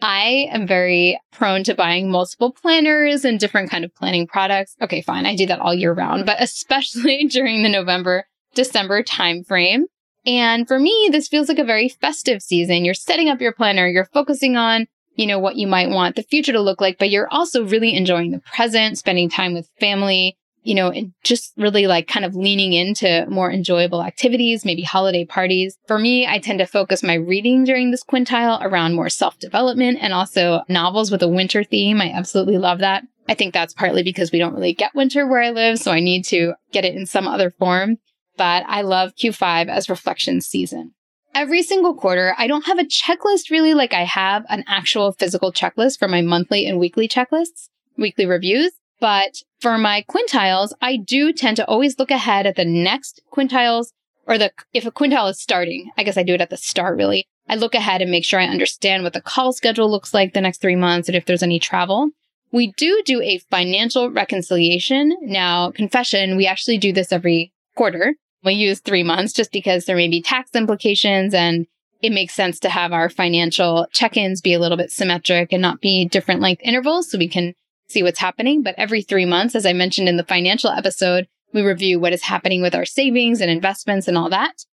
I 0.00 0.48
am 0.50 0.66
very 0.66 1.20
prone 1.30 1.62
to 1.64 1.74
buying 1.74 2.10
multiple 2.10 2.50
planners 2.50 3.24
and 3.24 3.38
different 3.38 3.70
kind 3.70 3.84
of 3.84 3.94
planning 3.94 4.26
products. 4.26 4.74
Okay, 4.82 5.00
fine. 5.00 5.26
I 5.26 5.36
do 5.36 5.46
that 5.46 5.60
all 5.60 5.72
year 5.72 5.92
round, 5.92 6.26
but 6.26 6.42
especially 6.42 7.24
during 7.30 7.62
the 7.62 7.68
November, 7.68 8.24
December 8.54 9.04
timeframe. 9.04 9.84
And 10.26 10.68
for 10.68 10.78
me, 10.78 11.08
this 11.10 11.28
feels 11.28 11.48
like 11.48 11.58
a 11.58 11.64
very 11.64 11.88
festive 11.88 12.42
season. 12.42 12.84
You're 12.84 12.94
setting 12.94 13.28
up 13.28 13.40
your 13.40 13.52
planner. 13.52 13.88
You're 13.88 14.08
focusing 14.12 14.56
on, 14.56 14.86
you 15.14 15.26
know, 15.26 15.38
what 15.38 15.56
you 15.56 15.66
might 15.66 15.90
want 15.90 16.16
the 16.16 16.22
future 16.22 16.52
to 16.52 16.60
look 16.60 16.80
like, 16.80 16.98
but 16.98 17.10
you're 17.10 17.32
also 17.32 17.64
really 17.64 17.94
enjoying 17.94 18.30
the 18.30 18.40
present, 18.40 18.98
spending 18.98 19.28
time 19.28 19.52
with 19.52 19.68
family, 19.80 20.36
you 20.62 20.74
know, 20.74 20.90
and 20.90 21.12
just 21.24 21.52
really 21.56 21.86
like 21.86 22.06
kind 22.06 22.24
of 22.24 22.36
leaning 22.36 22.72
into 22.72 23.26
more 23.28 23.50
enjoyable 23.50 24.02
activities, 24.02 24.64
maybe 24.64 24.82
holiday 24.82 25.24
parties. 25.24 25.76
For 25.88 25.98
me, 25.98 26.26
I 26.26 26.38
tend 26.38 26.60
to 26.60 26.66
focus 26.66 27.02
my 27.02 27.14
reading 27.14 27.64
during 27.64 27.90
this 27.90 28.04
quintile 28.04 28.62
around 28.62 28.94
more 28.94 29.10
self 29.10 29.38
development 29.38 29.98
and 30.00 30.12
also 30.12 30.62
novels 30.68 31.10
with 31.10 31.22
a 31.22 31.28
winter 31.28 31.64
theme. 31.64 32.00
I 32.00 32.10
absolutely 32.12 32.58
love 32.58 32.78
that. 32.78 33.02
I 33.28 33.34
think 33.34 33.54
that's 33.54 33.74
partly 33.74 34.02
because 34.02 34.32
we 34.32 34.38
don't 34.38 34.54
really 34.54 34.74
get 34.74 34.94
winter 34.94 35.26
where 35.26 35.42
I 35.42 35.50
live, 35.50 35.78
so 35.78 35.92
I 35.92 36.00
need 36.00 36.24
to 36.26 36.54
get 36.72 36.84
it 36.84 36.94
in 36.94 37.06
some 37.06 37.26
other 37.26 37.50
form. 37.50 37.98
But 38.36 38.64
I 38.66 38.82
love 38.82 39.14
Q5 39.14 39.68
as 39.68 39.88
reflection 39.88 40.40
season. 40.40 40.94
Every 41.34 41.62
single 41.62 41.94
quarter, 41.94 42.34
I 42.36 42.46
don't 42.46 42.66
have 42.66 42.78
a 42.78 42.84
checklist 42.84 43.50
really 43.50 43.72
like 43.72 43.94
I 43.94 44.04
have 44.04 44.44
an 44.48 44.64
actual 44.66 45.12
physical 45.12 45.52
checklist 45.52 45.98
for 45.98 46.08
my 46.08 46.20
monthly 46.20 46.66
and 46.66 46.78
weekly 46.78 47.08
checklists, 47.08 47.68
weekly 47.96 48.26
reviews. 48.26 48.72
But 49.00 49.42
for 49.60 49.78
my 49.78 50.04
quintiles, 50.08 50.72
I 50.80 50.96
do 50.96 51.32
tend 51.32 51.56
to 51.56 51.66
always 51.66 51.98
look 51.98 52.10
ahead 52.10 52.46
at 52.46 52.56
the 52.56 52.64
next 52.64 53.20
quintiles 53.32 53.92
or 54.26 54.38
the, 54.38 54.52
if 54.72 54.86
a 54.86 54.92
quintile 54.92 55.30
is 55.30 55.40
starting, 55.40 55.90
I 55.96 56.04
guess 56.04 56.16
I 56.16 56.22
do 56.22 56.34
it 56.34 56.40
at 56.40 56.50
the 56.50 56.56
start 56.56 56.96
really. 56.96 57.26
I 57.48 57.56
look 57.56 57.74
ahead 57.74 58.02
and 58.02 58.10
make 58.10 58.24
sure 58.24 58.38
I 58.38 58.46
understand 58.46 59.02
what 59.02 59.12
the 59.12 59.20
call 59.20 59.52
schedule 59.52 59.90
looks 59.90 60.14
like 60.14 60.32
the 60.32 60.40
next 60.40 60.60
three 60.60 60.76
months 60.76 61.08
and 61.08 61.16
if 61.16 61.26
there's 61.26 61.42
any 61.42 61.58
travel. 61.58 62.10
We 62.52 62.72
do 62.76 63.02
do 63.04 63.20
a 63.22 63.38
financial 63.50 64.10
reconciliation. 64.10 65.16
Now, 65.22 65.70
confession, 65.70 66.36
we 66.36 66.46
actually 66.46 66.78
do 66.78 66.92
this 66.92 67.10
every 67.10 67.52
quarter. 67.74 68.14
We 68.44 68.54
use 68.54 68.80
three 68.80 69.02
months 69.02 69.32
just 69.32 69.52
because 69.52 69.84
there 69.84 69.96
may 69.96 70.08
be 70.08 70.22
tax 70.22 70.50
implications 70.54 71.34
and 71.34 71.66
it 72.02 72.12
makes 72.12 72.34
sense 72.34 72.58
to 72.60 72.68
have 72.68 72.92
our 72.92 73.08
financial 73.08 73.86
check-ins 73.92 74.40
be 74.40 74.54
a 74.54 74.58
little 74.58 74.76
bit 74.76 74.90
symmetric 74.90 75.52
and 75.52 75.62
not 75.62 75.80
be 75.80 76.06
different 76.06 76.40
length 76.40 76.62
intervals 76.64 77.10
so 77.10 77.18
we 77.18 77.28
can 77.28 77.54
see 77.88 78.02
what's 78.02 78.18
happening. 78.18 78.62
But 78.62 78.74
every 78.76 79.02
three 79.02 79.24
months, 79.24 79.54
as 79.54 79.64
I 79.64 79.72
mentioned 79.72 80.08
in 80.08 80.16
the 80.16 80.24
financial 80.24 80.70
episode, 80.70 81.28
we 81.52 81.62
review 81.62 82.00
what 82.00 82.12
is 82.12 82.24
happening 82.24 82.62
with 82.62 82.74
our 82.74 82.84
savings 82.84 83.40
and 83.40 83.50
investments 83.50 84.08
and 84.08 84.18
all 84.18 84.30
that. 84.30 84.64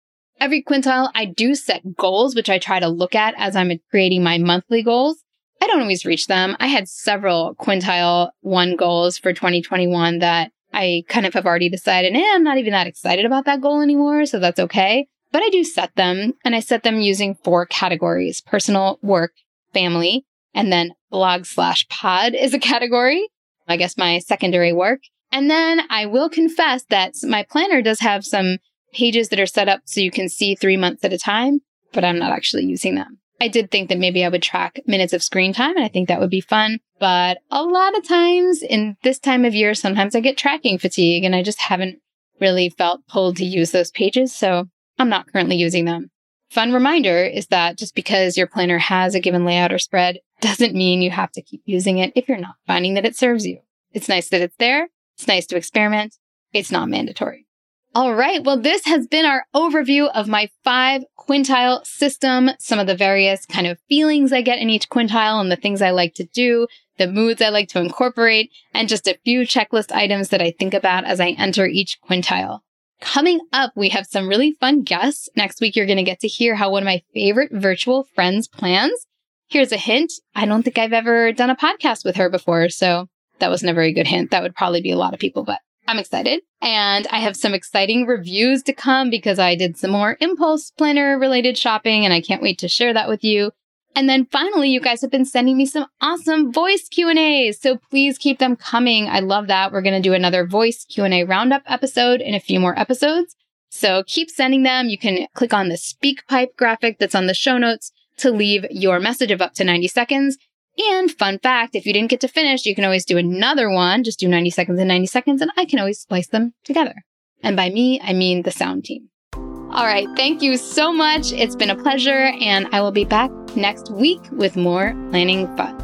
Every 0.40 0.62
quintile, 0.62 1.10
I 1.14 1.24
do 1.24 1.54
set 1.54 1.96
goals, 1.96 2.34
which 2.34 2.48
I 2.48 2.58
try 2.58 2.78
to 2.80 2.88
look 2.88 3.14
at 3.14 3.34
as 3.36 3.56
I'm 3.56 3.72
creating 3.90 4.22
my 4.22 4.38
monthly 4.38 4.82
goals. 4.82 5.24
I 5.60 5.66
don't 5.66 5.80
always 5.80 6.06
reach 6.06 6.28
them. 6.28 6.56
I 6.60 6.68
had 6.68 6.88
several 6.88 7.56
quintile 7.56 8.30
one 8.40 8.76
goals 8.76 9.18
for 9.18 9.32
2021 9.32 10.20
that 10.20 10.52
I 10.72 11.02
kind 11.08 11.26
of 11.26 11.34
have 11.34 11.46
already 11.46 11.68
decided, 11.68 12.14
eh, 12.14 12.32
I'm 12.34 12.44
not 12.44 12.58
even 12.58 12.72
that 12.72 12.86
excited 12.86 13.24
about 13.24 13.44
that 13.46 13.60
goal 13.60 13.80
anymore. 13.80 14.26
So 14.26 14.38
that's 14.38 14.60
okay. 14.60 15.06
But 15.32 15.42
I 15.42 15.50
do 15.50 15.64
set 15.64 15.94
them 15.94 16.34
and 16.44 16.54
I 16.54 16.60
set 16.60 16.82
them 16.82 17.00
using 17.00 17.36
four 17.42 17.66
categories 17.66 18.40
personal, 18.40 18.98
work, 19.02 19.32
family, 19.72 20.24
and 20.54 20.72
then 20.72 20.92
blog 21.10 21.46
slash 21.46 21.86
pod 21.88 22.34
is 22.34 22.54
a 22.54 22.58
category. 22.58 23.28
I 23.66 23.76
guess 23.76 23.98
my 23.98 24.18
secondary 24.18 24.72
work. 24.72 25.00
And 25.30 25.50
then 25.50 25.82
I 25.90 26.06
will 26.06 26.30
confess 26.30 26.84
that 26.88 27.14
my 27.22 27.42
planner 27.42 27.82
does 27.82 28.00
have 28.00 28.24
some 28.24 28.58
pages 28.92 29.28
that 29.28 29.40
are 29.40 29.46
set 29.46 29.68
up 29.68 29.82
so 29.84 30.00
you 30.00 30.10
can 30.10 30.28
see 30.28 30.54
three 30.54 30.78
months 30.78 31.04
at 31.04 31.12
a 31.12 31.18
time, 31.18 31.60
but 31.92 32.04
I'm 32.04 32.18
not 32.18 32.32
actually 32.32 32.64
using 32.64 32.94
them. 32.94 33.18
I 33.40 33.48
did 33.48 33.70
think 33.70 33.88
that 33.88 33.98
maybe 33.98 34.24
I 34.24 34.28
would 34.28 34.42
track 34.42 34.80
minutes 34.86 35.12
of 35.12 35.22
screen 35.22 35.52
time 35.52 35.76
and 35.76 35.84
I 35.84 35.88
think 35.88 36.08
that 36.08 36.20
would 36.20 36.30
be 36.30 36.40
fun. 36.40 36.78
But 36.98 37.38
a 37.50 37.62
lot 37.62 37.96
of 37.96 38.06
times 38.06 38.62
in 38.62 38.96
this 39.02 39.18
time 39.18 39.44
of 39.44 39.54
year, 39.54 39.74
sometimes 39.74 40.16
I 40.16 40.20
get 40.20 40.36
tracking 40.36 40.78
fatigue 40.78 41.24
and 41.24 41.34
I 41.34 41.42
just 41.42 41.60
haven't 41.60 42.00
really 42.40 42.70
felt 42.70 43.06
pulled 43.06 43.36
to 43.36 43.44
use 43.44 43.70
those 43.70 43.90
pages. 43.90 44.34
So 44.34 44.68
I'm 44.98 45.08
not 45.08 45.30
currently 45.32 45.56
using 45.56 45.84
them. 45.84 46.10
Fun 46.50 46.72
reminder 46.72 47.24
is 47.24 47.46
that 47.48 47.76
just 47.76 47.94
because 47.94 48.36
your 48.36 48.46
planner 48.46 48.78
has 48.78 49.14
a 49.14 49.20
given 49.20 49.44
layout 49.44 49.72
or 49.72 49.78
spread 49.78 50.18
doesn't 50.40 50.74
mean 50.74 51.02
you 51.02 51.10
have 51.10 51.30
to 51.32 51.42
keep 51.42 51.62
using 51.64 51.98
it 51.98 52.12
if 52.16 52.28
you're 52.28 52.38
not 52.38 52.54
finding 52.66 52.94
that 52.94 53.04
it 53.04 53.16
serves 53.16 53.46
you. 53.46 53.60
It's 53.92 54.08
nice 54.08 54.28
that 54.30 54.40
it's 54.40 54.56
there. 54.58 54.88
It's 55.16 55.28
nice 55.28 55.46
to 55.46 55.56
experiment. 55.56 56.16
It's 56.52 56.70
not 56.70 56.88
mandatory. 56.88 57.47
All 57.94 58.14
right. 58.14 58.44
Well, 58.44 58.60
this 58.60 58.84
has 58.84 59.06
been 59.06 59.24
our 59.24 59.44
overview 59.54 60.10
of 60.12 60.28
my 60.28 60.50
five 60.62 61.04
quintile 61.18 61.84
system, 61.86 62.50
some 62.58 62.78
of 62.78 62.86
the 62.86 62.94
various 62.94 63.46
kind 63.46 63.66
of 63.66 63.78
feelings 63.88 64.32
I 64.32 64.42
get 64.42 64.58
in 64.58 64.70
each 64.70 64.88
quintile 64.88 65.40
and 65.40 65.50
the 65.50 65.56
things 65.56 65.80
I 65.80 65.90
like 65.90 66.14
to 66.14 66.24
do, 66.24 66.66
the 66.98 67.06
moods 67.06 67.40
I 67.40 67.48
like 67.48 67.68
to 67.70 67.80
incorporate, 67.80 68.50
and 68.74 68.88
just 68.88 69.08
a 69.08 69.18
few 69.24 69.40
checklist 69.40 69.90
items 69.90 70.28
that 70.28 70.42
I 70.42 70.50
think 70.50 70.74
about 70.74 71.04
as 71.04 71.18
I 71.18 71.30
enter 71.30 71.66
each 71.66 71.98
quintile. 72.08 72.60
Coming 73.00 73.40
up, 73.52 73.72
we 73.74 73.88
have 73.90 74.06
some 74.06 74.28
really 74.28 74.52
fun 74.60 74.82
guests. 74.82 75.28
Next 75.36 75.60
week, 75.60 75.74
you're 75.74 75.86
going 75.86 75.98
to 75.98 76.02
get 76.02 76.20
to 76.20 76.28
hear 76.28 76.56
how 76.56 76.70
one 76.70 76.82
of 76.82 76.86
my 76.86 77.02
favorite 77.14 77.52
virtual 77.52 78.04
friends 78.14 78.48
plans. 78.48 79.06
Here's 79.48 79.72
a 79.72 79.76
hint. 79.76 80.12
I 80.34 80.46
don't 80.46 80.62
think 80.62 80.78
I've 80.78 80.92
ever 80.92 81.32
done 81.32 81.50
a 81.50 81.56
podcast 81.56 82.04
with 82.04 82.16
her 82.16 82.28
before. 82.28 82.68
So 82.68 83.06
that 83.38 83.50
wasn't 83.50 83.70
a 83.70 83.74
very 83.74 83.92
good 83.92 84.06
hint. 84.06 84.30
That 84.32 84.42
would 84.42 84.54
probably 84.54 84.82
be 84.82 84.90
a 84.90 84.98
lot 84.98 85.14
of 85.14 85.20
people, 85.20 85.44
but 85.44 85.60
I'm 85.88 85.98
excited. 85.98 86.42
And 86.60 87.06
I 87.10 87.18
have 87.20 87.34
some 87.34 87.54
exciting 87.54 88.06
reviews 88.06 88.62
to 88.64 88.74
come 88.74 89.08
because 89.08 89.38
I 89.38 89.54
did 89.54 89.78
some 89.78 89.90
more 89.90 90.18
impulse 90.20 90.70
planner 90.70 91.18
related 91.18 91.56
shopping 91.56 92.04
and 92.04 92.12
I 92.12 92.20
can't 92.20 92.42
wait 92.42 92.58
to 92.58 92.68
share 92.68 92.92
that 92.92 93.08
with 93.08 93.24
you. 93.24 93.52
And 93.96 94.06
then 94.06 94.26
finally, 94.26 94.68
you 94.68 94.80
guys 94.80 95.00
have 95.00 95.10
been 95.10 95.24
sending 95.24 95.56
me 95.56 95.64
some 95.64 95.86
awesome 96.02 96.52
voice 96.52 96.88
Q&As. 96.90 97.58
So 97.58 97.78
please 97.90 98.18
keep 98.18 98.38
them 98.38 98.54
coming. 98.54 99.08
I 99.08 99.20
love 99.20 99.46
that. 99.46 99.72
We're 99.72 99.80
going 99.80 100.00
to 100.00 100.06
do 100.06 100.12
another 100.12 100.46
voice 100.46 100.84
Q&A 100.84 101.24
roundup 101.24 101.62
episode 101.64 102.20
in 102.20 102.34
a 102.34 102.40
few 102.40 102.60
more 102.60 102.78
episodes. 102.78 103.34
So 103.70 104.02
keep 104.06 104.28
sending 104.30 104.64
them. 104.64 104.90
You 104.90 104.98
can 104.98 105.26
click 105.34 105.54
on 105.54 105.70
the 105.70 105.76
SpeakPipe 105.76 106.56
graphic 106.58 106.98
that's 106.98 107.14
on 107.14 107.26
the 107.26 107.34
show 107.34 107.56
notes 107.56 107.92
to 108.18 108.30
leave 108.30 108.66
your 108.70 109.00
message 109.00 109.30
of 109.30 109.40
up 109.40 109.54
to 109.54 109.64
90 109.64 109.88
seconds. 109.88 110.36
And 110.78 111.10
fun 111.10 111.40
fact 111.40 111.74
if 111.74 111.86
you 111.86 111.92
didn't 111.92 112.10
get 112.10 112.20
to 112.20 112.28
finish, 112.28 112.64
you 112.64 112.74
can 112.74 112.84
always 112.84 113.04
do 113.04 113.18
another 113.18 113.68
one. 113.68 114.04
Just 114.04 114.20
do 114.20 114.28
90 114.28 114.50
seconds 114.50 114.78
and 114.78 114.88
90 114.88 115.06
seconds, 115.06 115.42
and 115.42 115.50
I 115.56 115.64
can 115.64 115.80
always 115.80 115.98
splice 115.98 116.28
them 116.28 116.54
together. 116.64 116.94
And 117.42 117.56
by 117.56 117.68
me, 117.70 118.00
I 118.00 118.12
mean 118.12 118.42
the 118.42 118.52
sound 118.52 118.84
team. 118.84 119.10
All 119.34 119.84
right, 119.84 120.08
thank 120.16 120.40
you 120.40 120.56
so 120.56 120.92
much. 120.92 121.32
It's 121.32 121.56
been 121.56 121.70
a 121.70 121.76
pleasure, 121.76 122.32
and 122.40 122.68
I 122.72 122.80
will 122.80 122.92
be 122.92 123.04
back 123.04 123.30
next 123.56 123.90
week 123.90 124.20
with 124.30 124.56
more 124.56 124.92
planning 125.10 125.46
fun. 125.56 125.76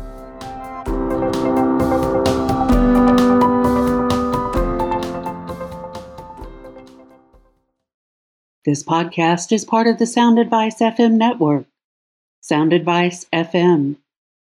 This 8.64 8.82
podcast 8.82 9.52
is 9.52 9.64
part 9.64 9.86
of 9.86 9.98
the 9.98 10.06
Sound 10.06 10.38
Advice 10.38 10.80
FM 10.80 11.12
network. 11.12 11.66
Sound 12.40 12.72
Advice 12.72 13.26
FM 13.32 13.96